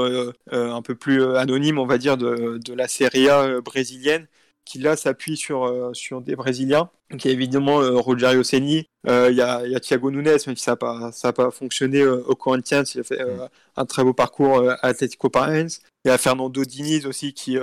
un 0.52 0.82
peu 0.82 0.96
plus 0.96 1.24
anonymes, 1.36 1.80
on 1.80 1.88
va 1.88 1.98
dire, 1.98 2.18
de, 2.18 2.60
de 2.64 2.74
la 2.74 2.88
Serie 2.88 3.30
A 3.30 3.62
brésilienne 3.62 4.28
qui 4.66 4.80
là 4.80 4.96
s'appuie 4.96 5.38
sur, 5.38 5.66
euh, 5.66 5.94
sur 5.94 6.22
des 6.22 6.36
Brésiliens. 6.36 6.90
Donc 7.10 7.26
il 7.26 7.28
y 7.28 7.32
a 7.32 7.34
évidemment 7.34 7.82
euh, 7.82 7.98
Rogerio 7.98 8.44
Ceni, 8.44 8.88
euh, 9.08 9.30
il, 9.32 9.38
y 9.38 9.42
a, 9.42 9.66
il 9.66 9.72
y 9.72 9.76
a 9.76 9.80
Thiago 9.80 10.12
Nunes, 10.12 10.24
même 10.24 10.38
si 10.38 10.64
ça 10.64 10.72
n'a 10.72 10.78
pas, 10.78 11.12
ça 11.12 11.34
pas 11.34 11.52
fonctionné 11.52 12.06
au 12.06 12.36
Corinthians, 12.36 12.84
il 12.96 13.02
a 13.02 13.04
fait 13.04 13.24
mm. 13.24 13.50
un 13.76 13.86
très 13.86 14.04
beau 14.04 14.14
parcours 14.14 14.70
à 14.70 14.86
Atlético 14.86 15.30
Paranaense. 15.30 15.82
Il 16.06 16.08
y 16.08 16.12
a 16.12 16.18
Fernando 16.18 16.64
Diniz 16.64 17.06
aussi 17.06 17.34
qui, 17.34 17.58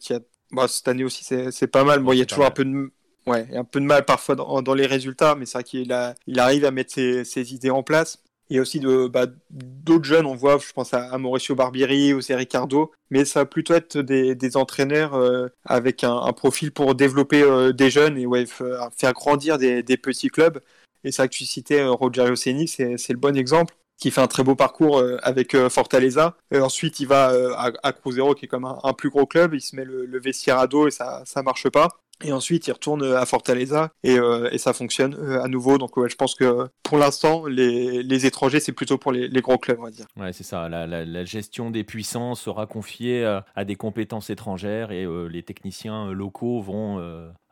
qui 0.00 0.14
a, 0.14 0.20
bah, 0.52 0.68
cette 0.68 0.88
année 0.88 1.04
aussi 1.04 1.24
c'est 1.24 1.66
pas 1.66 1.84
mal. 1.84 2.00
Bon, 2.00 2.12
il 2.12 2.18
y 2.18 2.22
a 2.22 2.26
toujours 2.26 2.46
un 2.46 2.50
peu 2.50 2.64
de 2.64 2.90
Ouais, 3.26 3.48
un 3.54 3.64
peu 3.64 3.80
de 3.80 3.84
mal 3.84 4.04
parfois 4.04 4.36
dans, 4.36 4.62
dans 4.62 4.74
les 4.74 4.86
résultats, 4.86 5.34
mais 5.34 5.46
c'est 5.46 5.58
vrai 5.58 5.64
qu'il 5.64 6.14
il 6.28 6.38
arrive 6.38 6.64
à 6.64 6.70
mettre 6.70 6.92
ses, 6.92 7.24
ses, 7.24 7.54
idées 7.54 7.70
en 7.70 7.82
place. 7.82 8.22
Il 8.48 8.56
y 8.56 8.58
a 8.58 8.62
aussi 8.62 8.80
bah, 9.10 9.26
d'autres 9.50 10.04
jeunes, 10.04 10.26
on 10.26 10.34
voit, 10.34 10.58
je 10.58 10.72
pense 10.72 10.94
à, 10.94 11.18
Mauricio 11.18 11.54
Barbieri 11.54 12.14
ou 12.14 12.20
c'est 12.20 12.36
Ricardo, 12.36 12.92
mais 13.10 13.24
ça 13.24 13.40
va 13.40 13.46
plutôt 13.46 13.74
être 13.74 13.98
des, 13.98 14.56
entraîneurs 14.56 15.20
avec 15.64 16.04
un, 16.04 16.32
profil 16.32 16.70
pour 16.70 16.94
développer 16.94 17.44
des 17.72 17.90
jeunes 17.90 18.16
et 18.18 18.26
ouais, 18.26 18.46
faire 18.46 19.12
grandir 19.14 19.58
des, 19.58 19.82
petits 19.96 20.28
clubs. 20.28 20.60
Et 21.02 21.12
ça 21.12 21.26
que 21.26 21.34
tu 21.34 21.44
citais, 21.44 21.84
Rogerio 21.84 22.36
Ceni, 22.36 22.68
c'est 22.68 22.96
le 23.08 23.18
bon 23.18 23.36
exemple 23.36 23.74
qui 23.98 24.10
fait 24.10 24.20
un 24.20 24.26
très 24.26 24.44
beau 24.44 24.54
parcours 24.54 24.98
euh, 24.98 25.16
avec 25.22 25.54
euh, 25.54 25.68
Fortaleza. 25.70 26.36
Et 26.50 26.58
ensuite, 26.58 27.00
il 27.00 27.06
va 27.06 27.30
euh, 27.30 27.52
à, 27.54 27.72
à, 27.82 27.92
Cruzeiro, 27.92 28.34
qui 28.34 28.44
est 28.44 28.48
comme 28.48 28.64
un, 28.64 28.92
plus 28.92 29.10
gros 29.10 29.26
club. 29.26 29.54
Il 29.54 29.60
se 29.60 29.74
met 29.74 29.84
le, 29.84 30.06
le 30.06 30.20
vestiaire 30.20 30.58
à 30.58 30.66
dos 30.66 30.86
et 30.86 30.90
ça 30.90 31.22
ça 31.24 31.42
marche 31.42 31.68
pas. 31.70 31.88
Et 32.24 32.32
ensuite, 32.32 32.66
il 32.66 32.72
retourne 32.72 33.02
à 33.04 33.26
Fortaleza 33.26 33.90
et, 34.02 34.16
et 34.50 34.58
ça 34.58 34.72
fonctionne 34.72 35.14
à 35.42 35.48
nouveau. 35.48 35.78
Donc, 35.78 35.96
ouais, 35.96 36.08
je 36.08 36.16
pense 36.16 36.34
que 36.34 36.68
pour 36.82 36.98
l'instant, 36.98 37.46
les, 37.46 38.02
les, 38.02 38.26
étrangers, 38.26 38.60
c'est 38.60 38.72
plutôt 38.72 38.96
pour 38.96 39.12
les, 39.12 39.28
les, 39.28 39.40
gros 39.42 39.58
clubs, 39.58 39.78
on 39.78 39.84
va 39.84 39.90
dire. 39.90 40.06
Ouais, 40.16 40.32
c'est 40.32 40.44
ça. 40.44 40.68
La, 40.68 40.86
la, 40.86 41.24
gestion 41.24 41.70
des 41.70 41.84
puissants 41.84 42.34
sera 42.34 42.66
confiée 42.66 43.24
à 43.54 43.64
des 43.64 43.76
compétences 43.76 44.30
étrangères 44.30 44.92
et 44.92 45.06
les 45.30 45.42
techniciens 45.42 46.10
locaux 46.12 46.60
vont 46.62 47.00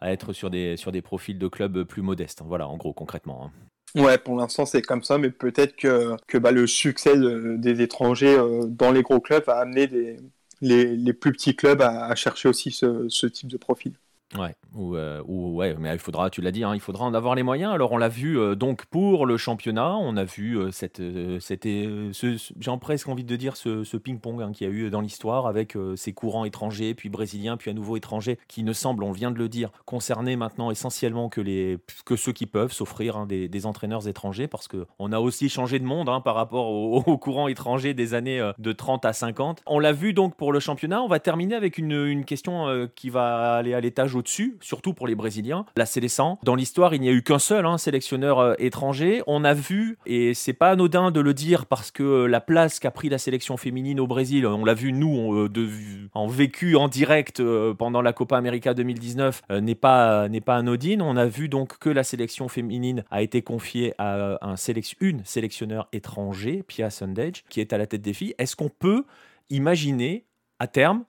être 0.03 0.33
sur 0.33 0.51
des, 0.51 0.77
sur 0.77 0.93
des 0.93 1.03
profils 1.03 1.39
de 1.39 1.49
clubs 1.49 1.85
plus 1.85 2.03
modestes. 2.03 2.43
Voilà, 2.45 2.69
en 2.69 2.77
gros, 2.77 2.93
concrètement. 2.93 3.47
Hein. 3.47 3.51
Ouais, 3.95 4.19
pour 4.19 4.37
l'instant 4.37 4.67
c'est 4.67 4.83
comme 4.83 5.05
ça, 5.05 5.19
mais 5.19 5.31
peut-être 5.31 5.77
que, 5.77 6.17
que 6.27 6.37
bah, 6.37 6.51
le 6.51 6.67
succès 6.67 7.15
des 7.17 7.81
étrangers 7.81 8.37
euh, 8.37 8.65
dans 8.67 8.91
les 8.91 9.03
gros 9.03 9.21
clubs 9.21 9.45
va 9.47 9.59
amener 9.59 9.87
des, 9.87 10.17
les, 10.61 10.97
les 10.97 11.13
plus 11.13 11.31
petits 11.31 11.55
clubs 11.55 11.81
à, 11.81 12.07
à 12.07 12.15
chercher 12.17 12.49
aussi 12.49 12.73
ce, 12.73 13.07
ce 13.09 13.27
type 13.29 13.49
de 13.49 13.57
profil. 13.57 13.93
Ouais, 14.39 14.57
ou, 14.75 14.97
euh, 14.97 15.23
ou, 15.27 15.55
ouais, 15.55 15.77
mais 15.79 15.93
il 15.93 15.99
faudra, 15.99 16.29
tu 16.29 16.41
l'as 16.41 16.51
dit, 16.51 16.65
hein, 16.65 16.75
il 16.75 16.81
faudra 16.81 17.05
en 17.05 17.15
avoir 17.15 17.37
les 17.37 17.45
moyens. 17.45 17.73
Alors 17.73 17.93
on 17.93 17.97
l'a 17.97 18.09
vu 18.09 18.39
euh, 18.39 18.57
donc 18.57 18.85
pour 18.87 19.27
le 19.27 19.37
championnat, 19.37 19.95
on 19.97 20.17
a 20.17 20.25
vu 20.25 20.59
euh, 20.59 20.71
cette, 20.73 21.01
c'était, 21.41 21.89
j'ai 22.13 22.79
presque 22.81 23.09
envie 23.09 23.25
de 23.25 23.37
dire 23.37 23.57
ce, 23.57 23.85
ce 23.85 23.97
ping-pong 23.97 24.43
hein, 24.43 24.51
qu'il 24.53 24.67
y 24.67 24.71
a 24.71 24.73
eu 24.73 24.91
dans 24.91 25.01
l'histoire 25.01 25.47
avec 25.47 25.77
ces 25.97 26.13
courants 26.13 26.45
étrangers, 26.45 26.95
puis 26.95 27.09
brésiliens, 27.09 27.57
puis 27.57 27.71
à 27.71 27.75
nouveau 27.75 27.97
étrangers, 27.97 28.39
qui 28.49 28.65
ne 28.65 28.73
semblent, 28.73 29.05
on 29.05 29.13
vient 29.13 29.31
de 29.31 29.39
le 29.39 29.49
dire, 29.49 29.71
concerner 29.85 30.37
maintenant 30.37 30.71
essentiellement 30.71 31.29
que 31.29 31.41
les, 31.41 31.79
que 32.05 32.17
ceux 32.17 32.33
qui 32.33 32.47
peuvent 32.47 32.73
s'offrir 32.73 33.17
hein, 33.17 33.27
des, 33.27 33.67
entraîneurs 33.67 34.09
étrangers, 34.09 34.49
parce 34.49 34.67
que 34.67 34.87
on 34.99 35.13
a 35.13 35.21
aussi 35.21 35.49
changé 35.49 35.79
de 35.79 35.85
monde 35.85 36.11
par 36.25 36.35
rapport 36.35 36.71
aux 36.71 37.03
au 37.07 37.19
courants 37.19 37.49
étrangers 37.49 37.95
des 37.95 38.15
années 38.15 38.51
de 38.59 38.73
30 38.73 39.05
à 39.05 39.13
50. 39.13 39.63
On 39.67 39.79
l'a 39.79 39.93
vu 39.93 40.13
donc 40.13 40.37
pour 40.37 40.53
le 40.53 40.61
championnat. 40.61 41.01
On 41.03 41.09
va 41.09 41.21
terminer 41.21 41.55
avec 41.55 41.79
une, 41.79 42.25
question 42.25 42.89
qui 42.95 43.11
va 43.11 43.55
aller 43.57 43.75
à 43.75 43.81
l'étage 43.81 44.15
au-dessus, 44.25 44.57
surtout 44.63 44.95
pour 44.95 45.07
les 45.07 45.15
Brésiliens. 45.15 45.67
La 45.77 45.85
Célestin, 45.85 46.39
dans 46.45 46.55
l'histoire, 46.55 46.95
il 46.95 47.03
n'y 47.03 47.11
a 47.11 47.13
eu 47.13 47.23
qu'un 47.23 47.39
seul 47.39 47.67
hein, 47.67 47.77
sélectionneur 47.77 48.39
euh, 48.39 48.55
étranger. 48.59 49.23
On 49.27 49.45
a 49.45 49.53
vu, 49.53 49.99
et 50.07 50.33
c'est 50.33 50.55
pas 50.55 50.71
anodin 50.71 51.11
de 51.11 51.21
le 51.21 51.35
dire 51.35 51.67
parce 51.67 51.91
que 51.91 52.03
euh, 52.03 52.27
la 52.27 52.41
place 52.41 52.81
qu'a 52.81 52.91
pris 52.91 53.11
la 53.11 53.19
sélection 53.19 53.59
féminine 53.59 54.01
au 54.01 54.07
Brésil, 54.07 54.47
on 54.47 54.65
l'a 54.65 54.73
vu 54.73 54.95
nous 54.95 55.35
euh, 55.35 55.49
de, 55.51 55.69
en 56.15 56.27
vécu 56.27 56.75
en 56.75 56.89
direct 56.89 57.43
pendant 57.77 58.01
la 58.01 58.15
Copa 58.15 58.39
América 58.39 58.73
2019, 58.73 59.43
n'est 59.61 59.75
pas 59.75 60.29
n'est 60.31 60.41
pas 60.41 60.57
anodine. 60.57 61.03
On 61.03 61.17
a 61.17 61.27
vu 61.27 61.51
donc 61.51 61.77
que 61.79 61.91
la 61.91 62.03
sélection 62.03 62.49
féminine 62.49 63.05
a 63.11 63.21
été 63.21 63.43
confiée 63.43 63.93
à 63.99 64.39
un 64.41 64.57
une 65.01 65.25
sélectionneur 65.25 65.89
étranger, 65.93 66.63
Pia 66.67 66.89
Sundage, 66.89 67.45
qui 67.51 67.61
est 67.61 67.75
à 67.75 67.79
la 67.79 67.87
tête 67.87 68.01
des 68.01 68.15
filles. 68.15 68.35
Est-ce 68.39 68.57
qu'on 68.57 68.71
peut 68.71 69.05
imaginer 69.51 70.25
à 70.59 70.67
terme 70.67 71.05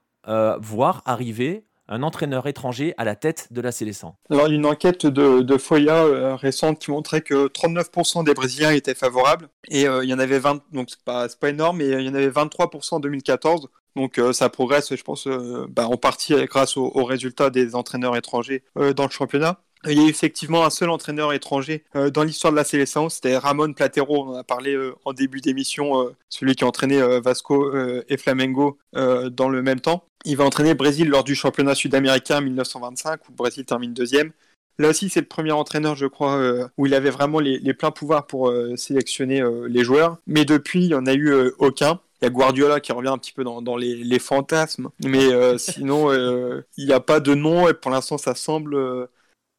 voir 0.60 1.02
arriver 1.06 1.64
un 1.88 2.02
entraîneur 2.02 2.46
étranger 2.46 2.94
à 2.98 3.04
la 3.04 3.14
tête 3.14 3.48
de 3.50 3.60
la 3.60 3.72
Célestin 3.72 4.14
Alors, 4.30 4.46
une 4.46 4.66
enquête 4.66 5.06
de, 5.06 5.42
de 5.42 5.58
Foya 5.58 6.04
euh, 6.04 6.36
récente 6.36 6.78
qui 6.80 6.90
montrait 6.90 7.20
que 7.20 7.48
39% 7.48 8.24
des 8.24 8.34
Brésiliens 8.34 8.72
étaient 8.72 8.94
favorables 8.94 9.48
et 9.68 9.86
euh, 9.86 10.04
il 10.04 10.10
y 10.10 10.14
en 10.14 10.18
avait 10.18 10.38
20, 10.38 10.62
donc 10.72 10.90
c'est 10.90 11.02
pas, 11.02 11.28
pas 11.28 11.50
énorme, 11.50 11.78
mais 11.78 11.88
il 11.88 12.02
y 12.02 12.08
en 12.08 12.14
avait 12.14 12.28
23% 12.28 12.94
en 12.94 13.00
2014. 13.00 13.68
Donc 13.94 14.18
euh, 14.18 14.32
ça 14.32 14.48
progresse, 14.48 14.94
je 14.94 15.02
pense, 15.02 15.26
bah, 15.70 15.86
en 15.86 15.96
partie 15.96 16.34
grâce 16.46 16.76
aux 16.76 17.04
résultats 17.04 17.50
des 17.50 17.74
entraîneurs 17.74 18.16
étrangers 18.16 18.62
dans 18.74 19.04
le 19.04 19.10
championnat. 19.10 19.60
Il 19.86 20.00
y 20.00 20.04
a 20.04 20.08
effectivement 20.08 20.64
un 20.64 20.70
seul 20.70 20.90
entraîneur 20.90 21.32
étranger 21.32 21.84
dans 22.12 22.24
l'histoire 22.24 22.50
de 22.50 22.56
la 22.56 22.64
sélection, 22.64 23.08
c'était 23.08 23.36
Ramon 23.38 23.72
Platero, 23.72 24.24
on 24.24 24.30
en 24.30 24.34
a 24.34 24.42
parlé 24.42 24.76
en 25.04 25.12
début 25.12 25.40
d'émission, 25.40 26.12
celui 26.28 26.56
qui 26.56 26.64
a 26.64 26.66
entraîné 26.66 27.00
Vasco 27.20 27.72
et 28.08 28.16
Flamengo 28.16 28.78
dans 28.92 29.48
le 29.48 29.62
même 29.62 29.80
temps. 29.80 30.04
Il 30.26 30.36
va 30.36 30.44
entraîner 30.44 30.70
le 30.70 30.76
Brésil 30.76 31.08
lors 31.08 31.24
du 31.24 31.34
championnat 31.34 31.74
sud-américain 31.74 32.38
en 32.38 32.42
1925, 32.42 33.20
où 33.28 33.30
le 33.30 33.36
Brésil 33.36 33.64
termine 33.64 33.94
deuxième. 33.94 34.32
Là 34.78 34.90
aussi, 34.90 35.08
c'est 35.08 35.20
le 35.20 35.26
premier 35.26 35.52
entraîneur, 35.52 35.96
je 35.96 36.06
crois, 36.06 36.68
où 36.76 36.84
il 36.84 36.92
avait 36.92 37.08
vraiment 37.08 37.40
les, 37.40 37.72
pleins 37.72 37.90
pouvoirs 37.90 38.26
pour 38.26 38.52
sélectionner 38.76 39.42
les 39.68 39.82
joueurs. 39.82 40.18
Mais 40.26 40.44
depuis, 40.44 40.82
il 40.82 40.88
n'y 40.88 40.94
en 40.94 41.06
a 41.06 41.14
eu 41.14 41.32
aucun. 41.58 41.98
Il 42.20 42.26
y 42.26 42.28
a 42.28 42.30
Guardiola 42.30 42.80
qui 42.80 42.92
revient 42.92 43.08
un 43.08 43.16
petit 43.16 43.32
peu 43.32 43.42
dans, 43.42 43.76
les, 43.78 43.94
les, 43.94 44.18
fantasmes. 44.18 44.90
Mais 45.02 45.30
sinon, 45.58 46.12
il 46.12 46.86
n'y 46.86 46.92
a 46.92 47.00
pas 47.00 47.20
de 47.20 47.34
nom. 47.34 47.68
Et 47.70 47.72
pour 47.72 47.90
l'instant, 47.90 48.18
ça 48.18 48.34
semble 48.34 49.08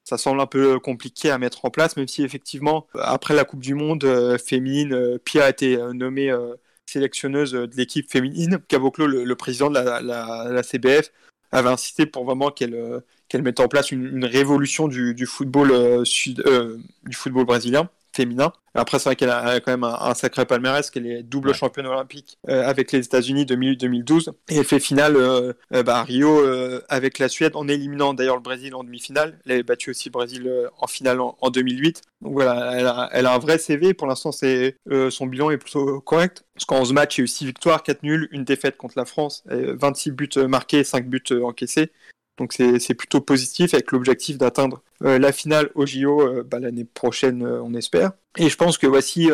ça 0.07 0.17
semble 0.17 0.39
un 0.39 0.47
peu 0.47 0.79
compliqué 0.79 1.31
à 1.31 1.37
mettre 1.37 1.65
en 1.65 1.69
place, 1.69 1.97
même 1.97 2.07
si 2.07 2.23
effectivement, 2.23 2.87
après 2.97 3.33
la 3.33 3.43
Coupe 3.43 3.59
du 3.59 3.73
Monde 3.73 4.05
euh, 4.05 4.37
féminine, 4.37 4.93
euh, 4.93 5.17
Pia 5.17 5.43
a 5.43 5.49
été 5.49 5.75
euh, 5.75 5.91
nommée 5.91 6.33
sélectionneuse 6.87 7.51
de 7.51 7.75
l'équipe 7.75 8.09
féminine. 8.09 8.59
Caboclo, 8.67 9.07
le, 9.07 9.35
président 9.35 9.69
de 9.69 9.75
la, 9.75 10.63
CBF, 10.63 11.11
avait 11.51 11.69
insisté 11.69 12.05
pour 12.05 12.25
vraiment 12.25 12.51
qu'elle 12.51 13.01
qu'elle 13.29 13.41
mette 13.41 13.59
en 13.59 13.67
place 13.67 13.91
une, 13.91 14.23
révolution 14.23 14.89
sud, 16.05 16.43
du 17.03 17.15
football 17.15 17.45
brésilien 17.45 17.89
féminin. 18.17 18.51
Après, 18.73 18.99
c'est 18.99 19.09
vrai 19.09 19.15
qu'elle 19.15 19.31
a 19.31 19.59
quand 19.59 19.71
même 19.71 19.83
un, 19.83 20.13
sacré 20.13 20.45
palmarès, 20.45 20.91
qu'elle 20.91 21.07
est 21.07 21.23
double 21.23 21.53
championne 21.53 21.87
olympique 21.87 22.37
euh, 22.47 22.67
avec 22.67 22.91
les 22.91 22.99
États-Unis 22.99 23.45
2012 23.45 24.33
et 24.49 24.57
elle 24.57 24.65
fait 24.65 24.79
finale 24.79 25.15
euh, 25.15 25.53
euh, 25.73 25.81
bah, 25.81 25.97
à 25.97 26.03
Rio 26.03 26.43
avec 26.89 27.17
la 27.17 27.27
Suède 27.27 27.55
en 27.55 27.67
éliminant 27.67 28.13
d'ailleurs 28.13 28.35
le 28.35 28.41
Brésil 28.41 28.75
en 28.75 28.83
demi-finale. 28.83 29.39
Elle 29.45 29.59
a 29.59 29.63
battu 29.63 29.89
aussi 29.89 30.09
le 30.09 30.11
Brésil 30.11 30.69
en 30.79 30.87
finale 30.87 31.19
en, 31.21 31.49
2008. 31.49 32.01
Donc 32.21 32.33
voilà, 32.33 33.09
elle 33.13 33.25
a, 33.25 33.33
un 33.33 33.39
vrai 33.39 33.57
CV. 33.57 33.93
Pour 33.93 34.07
l'instant, 34.07 34.31
c'est 34.31 34.75
son 35.09 35.25
bilan 35.25 35.49
est 35.49 35.57
plutôt 35.57 35.99
correct. 36.01 36.43
Parce 36.53 36.65
qu'en 36.65 36.81
11 36.81 36.93
matchs, 36.93 37.17
il 37.17 37.21
y 37.21 37.23
a 37.23 37.25
eu 37.25 37.27
6 37.27 37.45
victoires, 37.45 37.83
4 37.83 38.01
nuls, 38.03 38.27
une 38.31 38.43
défaite 38.43 38.77
contre 38.77 38.95
la 38.97 39.05
France, 39.05 39.43
26 39.45 40.11
buts 40.11 40.29
marqués, 40.47 40.83
5 40.83 41.07
buts 41.07 41.21
encaissés. 41.43 41.91
Donc 42.37 42.53
c'est 42.53 42.93
plutôt 42.93 43.19
positif 43.19 43.73
avec 43.73 43.91
l'objectif 43.91 44.37
d'atteindre 44.37 44.83
euh, 45.03 45.17
la 45.17 45.31
finale 45.31 45.69
au 45.73 45.85
JO 45.85 46.21
euh, 46.21 46.43
bah, 46.43 46.59
l'année 46.59 46.85
prochaine, 46.85 47.43
euh, 47.43 47.61
on 47.63 47.73
espère. 47.73 48.11
Et 48.37 48.49
je 48.49 48.55
pense 48.55 48.77
que 48.77 48.85
voici, 48.85 49.29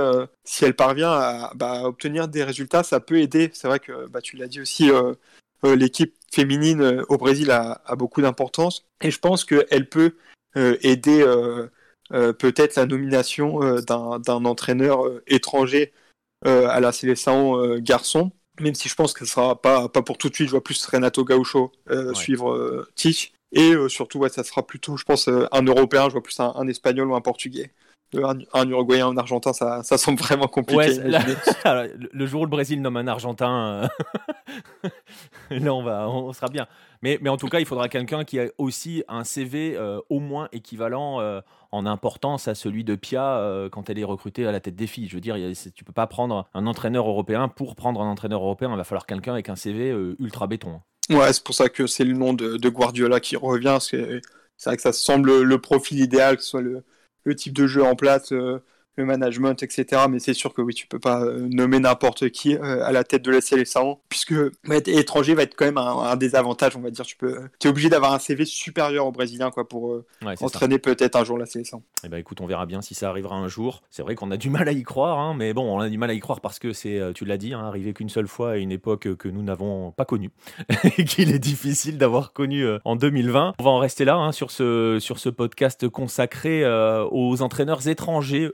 si 0.45 0.63
elle 0.63 0.75
parvient 0.75 1.11
à 1.11 1.51
bah, 1.55 1.83
obtenir 1.83 2.29
des 2.29 2.43
résultats, 2.43 2.83
ça 2.83 3.01
peut 3.01 3.19
aider. 3.19 3.51
C'est 3.53 3.67
vrai 3.67 3.79
que 3.79 4.07
bah, 4.07 4.21
tu 4.21 4.37
l'as 4.37 4.47
dit 4.47 4.61
aussi, 4.61 4.89
l'équipe 5.63 6.15
féminine 6.31 7.03
au 7.09 7.17
Brésil 7.17 7.51
a, 7.51 7.81
a 7.85 7.97
beaucoup 7.97 8.21
d'importance. 8.21 8.85
Et 9.01 9.11
je 9.11 9.19
pense 9.19 9.43
qu'elle 9.43 9.89
peut 9.89 10.15
aider 10.55 11.25
peut-être 12.11 12.77
la 12.77 12.85
nomination 12.85 13.59
d'un 13.81 14.45
entraîneur 14.45 15.03
étranger 15.27 15.91
à 16.45 16.79
la 16.79 16.93
sélection 16.93 17.77
garçon 17.79 18.31
même 18.59 18.75
si 18.75 18.89
je 18.89 18.95
pense 18.95 19.13
que 19.13 19.25
ce 19.25 19.31
sera 19.31 19.59
pas, 19.59 19.89
pas 19.89 20.01
pour 20.01 20.17
tout 20.17 20.29
de 20.29 20.35
suite, 20.35 20.47
je 20.47 20.51
vois 20.51 20.63
plus 20.63 20.85
Renato 20.85 21.23
Gaucho 21.23 21.71
euh, 21.89 22.13
suivre 22.13 22.51
euh, 22.51 22.87
Et 23.51 23.73
euh, 23.73 23.89
surtout, 23.89 24.19
ouais, 24.19 24.29
ça 24.29 24.43
sera 24.43 24.65
plutôt, 24.65 24.97
je 24.97 25.03
pense, 25.03 25.27
un 25.27 25.61
Européen, 25.63 26.05
je 26.07 26.13
vois 26.13 26.23
plus 26.23 26.39
un, 26.39 26.67
Espagnol 26.67 27.09
ou 27.09 27.15
un 27.15 27.21
Portugais. 27.21 27.71
Un, 28.15 28.37
un, 28.53 28.69
Uruguayen, 28.69 29.07
un 29.07 29.17
Argentin, 29.17 29.53
ça, 29.53 29.83
ça 29.83 29.97
semble 29.97 30.19
vraiment 30.19 30.47
compliqué. 30.47 30.99
le 31.65 32.25
jour 32.25 32.41
où 32.41 32.45
le 32.45 32.49
Brésil 32.49 32.81
nomme 32.81 32.97
un 32.97 33.07
Argentin, 33.07 33.89
là 35.49 35.73
on, 35.73 35.83
va, 35.83 36.09
on 36.09 36.31
sera 36.33 36.47
bien. 36.47 36.67
Mais, 37.01 37.17
mais 37.21 37.29
en 37.29 37.37
tout 37.37 37.47
cas, 37.47 37.59
il 37.59 37.65
faudra 37.65 37.89
quelqu'un 37.89 38.23
qui 38.23 38.39
a 38.39 38.47
aussi 38.57 39.03
un 39.07 39.23
CV 39.23 39.77
au 40.09 40.19
moins 40.19 40.49
équivalent 40.51 41.41
en 41.73 41.87
importance 41.87 42.47
à 42.47 42.53
celui 42.53 42.83
de 42.83 42.93
Pia 42.93 43.39
euh, 43.39 43.67
quand 43.67 43.89
elle 43.89 43.97
est 43.97 44.03
recrutée 44.03 44.45
à 44.45 44.51
la 44.51 44.59
tête 44.59 44.75
des 44.75 44.85
filles. 44.85 45.07
Je 45.07 45.15
veux 45.15 45.21
dire, 45.21 45.37
y 45.37 45.53
tu 45.73 45.83
peux 45.83 45.91
pas 45.91 46.05
prendre 46.05 46.47
un 46.53 46.67
entraîneur 46.67 47.07
européen 47.07 47.47
pour 47.47 47.75
prendre 47.75 47.99
un 47.99 48.09
entraîneur 48.11 48.43
européen. 48.43 48.69
Il 48.71 48.77
va 48.77 48.83
falloir 48.83 49.07
quelqu'un 49.07 49.33
avec 49.33 49.49
un 49.49 49.55
CV 49.55 49.89
euh, 49.89 50.15
ultra 50.19 50.45
béton. 50.45 50.81
Ouais, 51.09 51.33
c'est 51.33 51.43
pour 51.43 51.55
ça 51.55 51.69
que 51.69 51.87
c'est 51.87 52.03
le 52.03 52.13
nom 52.13 52.33
de, 52.33 52.69
Guardiola 52.69 53.19
qui 53.19 53.35
revient. 53.35 53.77
C'est 53.81 54.21
vrai 54.65 54.75
que 54.75 54.83
ça 54.83 54.93
semble 54.93 55.41
le 55.41 55.57
profil 55.57 55.99
idéal, 55.99 56.37
que 56.37 56.43
ce 56.43 56.49
soit 56.49 56.61
le, 56.61 56.83
type 57.31 57.53
de 57.53 57.67
jeu 57.67 57.83
en 57.83 57.95
place, 57.95 58.31
euh, 58.31 58.59
le 58.95 59.05
management, 59.05 59.61
etc. 59.63 60.03
Mais 60.09 60.19
c'est 60.19 60.33
sûr 60.33 60.53
que 60.53 60.61
oui, 60.61 60.73
tu 60.73 60.87
peux 60.87 60.99
pas 60.99 61.23
euh, 61.23 61.47
nommer 61.49 61.79
n'importe 61.79 62.29
qui 62.29 62.55
euh, 62.55 62.83
à 62.83 62.91
la 62.91 63.03
tête 63.03 63.23
de 63.23 63.31
la 63.31 63.41
sélection, 63.41 63.99
puisque 64.09 64.35
être 64.69 64.87
étranger 64.87 65.33
va 65.33 65.43
être 65.43 65.55
quand 65.55 65.65
même 65.65 65.77
un, 65.77 66.15
désavantage, 66.15 66.75
on 66.77 66.81
va 66.81 66.91
dire. 66.91 67.05
Tu 67.05 67.15
peux, 67.15 67.49
es 67.63 67.67
obligé 67.67 67.89
d'avoir 67.89 68.13
un 68.13 68.19
CV 68.19 68.45
supérieur 68.45 69.07
au 69.07 69.11
Brésilien, 69.11 69.51
quoi, 69.51 69.67
pour 69.67 69.93
euh, 69.93 70.05
entraîner 70.41 70.79
peut-être 70.79 71.15
un 71.15 71.23
jour 71.23 71.37
la 71.37 71.45
sélection. 71.45 71.83
Eh 72.03 72.09
ben, 72.09 72.17
écoute, 72.17 72.41
on 72.41 72.45
verra 72.45 72.65
bien 72.65 72.81
si 72.81 72.93
ça 72.93 73.09
arrivera 73.09 73.35
un 73.35 73.47
jour. 73.47 73.81
C'est 73.89 74.03
vrai 74.03 74.15
qu'on 74.15 74.31
a 74.31 74.37
du 74.37 74.49
mal 74.49 74.67
à 74.67 74.71
y 74.71 74.83
croire, 74.83 75.19
hein, 75.19 75.33
mais 75.37 75.53
bon, 75.53 75.63
on 75.63 75.79
a 75.79 75.89
du 75.89 75.97
mal 75.97 76.09
à 76.09 76.13
y 76.13 76.19
croire 76.19 76.41
parce 76.41 76.59
que 76.59 76.73
c'est, 76.73 76.99
tu 77.15 77.25
l'as 77.25 77.37
dit, 77.37 77.53
hein, 77.53 77.61
arrivé 77.65 77.93
qu'une 77.93 78.09
seule 78.09 78.27
fois 78.27 78.51
à 78.51 78.57
une 78.57 78.71
époque 78.71 79.15
que 79.15 79.27
nous 79.27 79.41
n'avons 79.41 79.91
pas 79.91 80.05
connue 80.05 80.31
et 80.97 81.05
qu'il 81.05 81.31
est 81.31 81.39
difficile 81.39 81.97
d'avoir 81.97 82.33
connu 82.33 82.65
en 82.85 82.95
2020. 82.95 83.55
On 83.59 83.63
va 83.63 83.69
en 83.69 83.79
rester 83.79 84.05
là 84.05 84.15
hein, 84.15 84.31
sur 84.31 84.51
ce 84.51 84.97
sur 84.99 85.19
ce 85.19 85.29
podcast 85.29 85.87
consacré 85.89 86.63
aux 87.11 87.41
entraîneurs 87.41 87.87
étrangers 87.87 88.51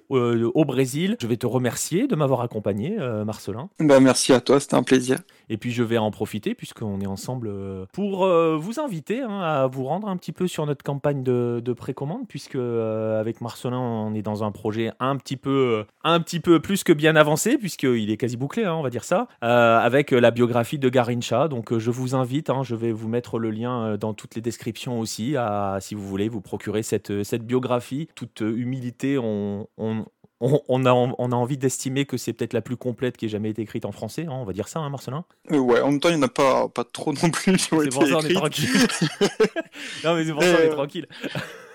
au 0.53 0.65
Brésil. 0.65 1.17
Je 1.21 1.27
vais 1.27 1.37
te 1.37 1.47
remercier 1.47 2.07
de 2.07 2.15
m'avoir 2.15 2.41
accompagné, 2.41 2.97
Marcelin. 3.25 3.69
Bah, 3.79 3.99
merci 3.99 4.33
à 4.33 4.41
toi, 4.41 4.59
c'était 4.59 4.75
un 4.75 4.83
plaisir. 4.83 5.19
Et 5.49 5.57
puis 5.57 5.71
je 5.71 5.83
vais 5.83 5.97
en 5.97 6.11
profiter, 6.11 6.53
puisqu'on 6.55 6.99
est 7.01 7.07
ensemble, 7.07 7.51
pour 7.91 8.27
vous 8.27 8.79
inviter 8.79 9.21
hein, 9.21 9.39
à 9.41 9.67
vous 9.67 9.83
rendre 9.83 10.07
un 10.07 10.17
petit 10.17 10.31
peu 10.31 10.47
sur 10.47 10.65
notre 10.65 10.83
campagne 10.83 11.23
de, 11.23 11.61
de 11.63 11.73
précommande, 11.73 12.27
puisque 12.27 12.55
avec 12.55 13.41
Marcelin, 13.41 13.79
on 13.79 14.13
est 14.13 14.21
dans 14.21 14.43
un 14.43 14.51
projet 14.51 14.91
un 14.99 15.17
petit 15.17 15.37
peu, 15.37 15.85
un 16.03 16.19
petit 16.19 16.39
peu 16.39 16.59
plus 16.59 16.83
que 16.83 16.93
bien 16.93 17.15
avancé, 17.15 17.57
puisqu'il 17.57 18.11
est 18.11 18.17
quasi 18.17 18.37
bouclé, 18.37 18.63
hein, 18.65 18.75
on 18.75 18.83
va 18.83 18.89
dire 18.89 19.03
ça, 19.03 19.27
avec 19.41 20.11
la 20.11 20.31
biographie 20.31 20.79
de 20.79 20.89
Garincha. 20.89 21.47
Donc 21.47 21.77
je 21.77 21.91
vous 21.91 22.15
invite, 22.15 22.49
hein, 22.49 22.63
je 22.63 22.75
vais 22.75 22.91
vous 22.91 23.07
mettre 23.07 23.39
le 23.39 23.51
lien 23.51 23.97
dans 23.97 24.13
toutes 24.13 24.35
les 24.35 24.41
descriptions 24.41 24.99
aussi, 24.99 25.35
à, 25.35 25.77
si 25.79 25.95
vous 25.95 26.07
voulez 26.07 26.29
vous 26.29 26.41
procurer 26.41 26.83
cette, 26.83 27.23
cette 27.23 27.45
biographie. 27.45 28.07
Toute 28.15 28.41
humilité, 28.41 29.17
on, 29.17 29.67
on, 29.77 30.05
on, 30.41 30.85
a, 30.85 30.93
on 30.93 31.31
a 31.31 31.35
envie 31.35 31.57
d'estimer 31.57 32.05
que 32.05 32.17
c'est 32.17 32.33
peut-être 32.33 32.53
la 32.53 32.61
plus 32.61 32.77
complète 32.77 33.17
qui 33.17 33.25
ait 33.25 33.29
jamais 33.29 33.49
été 33.49 33.61
écrite 33.61 33.85
en 33.85 33.91
français, 33.91 34.25
hein, 34.25 34.31
on 34.31 34.45
va 34.45 34.53
dire 34.53 34.67
ça, 34.67 34.79
hein, 34.79 34.89
Marcelin? 34.89 35.25
Euh, 35.51 35.57
Ouais, 35.57 35.81
en 35.81 35.91
même 35.91 35.99
temps, 35.99 36.09
il 36.09 36.15
n'y 36.15 36.23
en 36.23 36.27
a 36.27 36.29
pas, 36.29 36.69
pas 36.69 36.83
trop 36.83 37.11
non 37.13 37.29
plus 37.29 37.57
C'est 37.57 37.69
pour 37.69 38.07
ça 38.07 38.13
qu'on 38.13 38.21
est 38.21 38.33
tranquille. 38.33 38.69
non, 40.03 40.15
mais 40.15 40.25
c'est 40.25 40.31
pour 40.31 40.43
ça 40.43 40.53
qu'on 40.53 40.63
est 40.63 40.67
euh, 40.67 40.73
tranquille. 40.73 41.07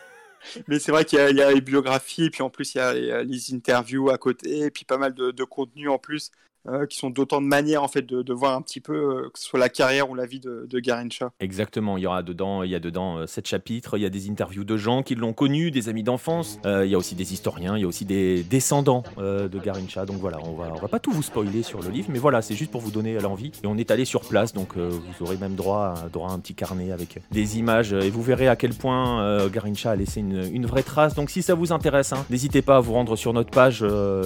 mais 0.68 0.78
c'est 0.78 0.92
vrai 0.92 1.04
qu'il 1.04 1.18
y, 1.18 1.42
a 1.42 1.52
les 1.52 1.60
biographies, 1.60 2.24
et 2.24 2.30
puis 2.30 2.42
en 2.42 2.50
plus, 2.50 2.74
il 2.74 2.78
y 2.78 2.80
a, 2.80 3.22
les 3.22 3.54
interviews 3.54 4.10
à 4.10 4.18
côté, 4.18 4.60
et 4.60 4.70
puis 4.70 4.84
pas 4.84 4.98
mal 4.98 5.14
de, 5.14 5.30
de 5.30 5.44
contenu 5.44 5.88
en 5.88 5.98
plus. 5.98 6.30
Euh, 6.66 6.86
qui 6.86 6.96
sont 6.96 7.10
d'autant 7.10 7.42
de 7.42 7.46
manières 7.46 7.82
en 7.82 7.88
fait 7.88 8.06
de, 8.06 8.32
voir 8.32 8.56
un 8.56 8.62
petit 8.62 8.80
peu 8.80 8.94
euh, 8.94 9.30
que 9.30 9.38
ce 9.38 9.44
soit 9.44 9.58
la 9.58 9.68
carrière 9.68 10.08
ou 10.08 10.14
la 10.14 10.24
vie 10.24 10.40
de, 10.40 10.66
de 10.66 10.80
Garincha. 10.80 11.30
Exactement, 11.38 11.98
il 11.98 12.04
y 12.04 12.06
aura 12.06 12.22
dedans, 12.22 12.62
il 12.62 12.70
y 12.70 12.74
a 12.74 12.80
dedans 12.80 13.18
euh, 13.18 13.26
sept 13.26 13.46
chapitres, 13.46 13.98
il 13.98 14.02
y 14.02 14.06
a 14.06 14.08
des 14.08 14.30
interviews 14.30 14.64
de 14.64 14.78
gens 14.78 15.02
qui 15.02 15.14
l'ont 15.14 15.34
connu, 15.34 15.70
des 15.70 15.90
amis 15.90 16.02
d'enfance, 16.02 16.58
il 16.64 16.86
y 16.86 16.94
a 16.94 16.98
aussi 16.98 17.14
des 17.16 17.34
historiens, 17.34 17.76
il 17.76 17.82
y 17.82 17.84
a 17.84 17.86
aussi 17.86 18.06
des 18.06 18.42
descendants 18.44 19.02
de 19.18 19.58
Garincha. 19.58 20.06
Donc 20.06 20.16
voilà, 20.16 20.38
on 20.42 20.54
va, 20.54 20.72
on 20.74 20.80
va 20.80 20.88
pas 20.88 21.00
tout 21.00 21.12
vous 21.12 21.22
spoiler 21.22 21.62
sur 21.62 21.82
le 21.82 21.90
livre, 21.90 22.08
mais 22.10 22.18
voilà, 22.18 22.40
c'est 22.40 22.54
juste 22.54 22.70
pour 22.70 22.80
vous 22.80 22.90
donner 22.90 23.18
l'envie. 23.20 23.52
Et 23.62 23.66
on 23.66 23.76
est 23.76 23.90
allé 23.90 24.06
sur 24.06 24.22
place, 24.22 24.54
donc 24.54 24.76
vous 24.76 25.26
aurez 25.26 25.36
même 25.36 25.56
droit, 25.56 25.94
droit 26.12 26.30
à 26.30 26.32
un 26.32 26.38
petit 26.38 26.54
carnet 26.54 26.92
avec 26.92 27.18
des 27.30 27.58
images 27.58 27.92
et 27.92 28.08
vous 28.08 28.22
verrez 28.22 28.48
à 28.48 28.56
quel 28.56 28.72
point 28.72 29.48
Garincha 29.48 29.90
a 29.90 29.96
laissé 29.96 30.20
une, 30.20 30.66
vraie 30.66 30.82
trace. 30.82 31.14
Donc 31.14 31.28
si 31.28 31.42
ça 31.42 31.54
vous 31.54 31.72
intéresse, 31.72 32.14
hein, 32.14 32.24
n'hésitez 32.30 32.62
pas 32.62 32.78
à 32.78 32.80
vous 32.80 32.94
rendre 32.94 33.16
sur 33.16 33.34
notre 33.34 33.50
page 33.50 33.84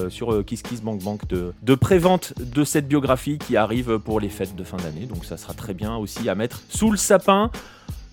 sur 0.09 0.45
KissKissBankBank 0.45 1.27
de, 1.27 1.53
de 1.63 1.75
prévente 1.75 2.28
de 2.39 2.65
cette 2.65 2.89
biographie 2.89 3.39
qui 3.39 3.57
arrive 3.57 3.99
pour 3.99 4.21
les 4.21 4.29
fêtes 4.29 4.57
de 4.57 4.65
fin 4.65 4.77
d'année. 4.79 5.07
Donc 5.07 5.25
ça 5.25 5.37
sera 5.37 5.55
très 5.55 5.75
bien 5.75 5.97
aussi 5.97 6.29
à 6.29 6.35
mettre 6.35 6.63
sous 6.69 6.91
le 6.91 6.97
sapin. 6.97 7.51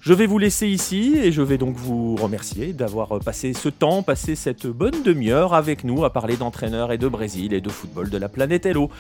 Je 0.01 0.13
vais 0.13 0.27
vous 0.27 0.37
laisser 0.37 0.67
ici 0.67 1.17
et 1.17 1.31
je 1.31 1.41
vais 1.41 1.57
donc 1.57 1.75
vous 1.75 2.15
remercier 2.15 2.73
d'avoir 2.73 3.19
passé 3.19 3.53
ce 3.53 3.69
temps, 3.69 4.03
passé 4.03 4.35
cette 4.35 4.67
bonne 4.67 5.01
demi-heure 5.03 5.55
avec 5.55 5.83
nous 5.83 6.05
à 6.05 6.13
parler 6.13 6.37
d'entraîneurs 6.37 6.91
et 6.91 6.99
de 6.99 7.07
Brésil 7.07 7.53
et 7.53 7.61
de 7.61 7.69
football 7.69 8.11
de 8.11 8.17
la 8.17 8.29
planète 8.29 8.67
Hello. 8.67 8.91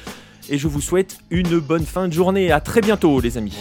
Et 0.49 0.57
je 0.57 0.67
vous 0.67 0.81
souhaite 0.81 1.19
une 1.29 1.59
bonne 1.59 1.85
fin 1.85 2.07
de 2.07 2.13
journée. 2.13 2.51
À 2.51 2.59
très 2.59 2.81
bientôt 2.81 3.19
les 3.19 3.37
amis. 3.37 3.57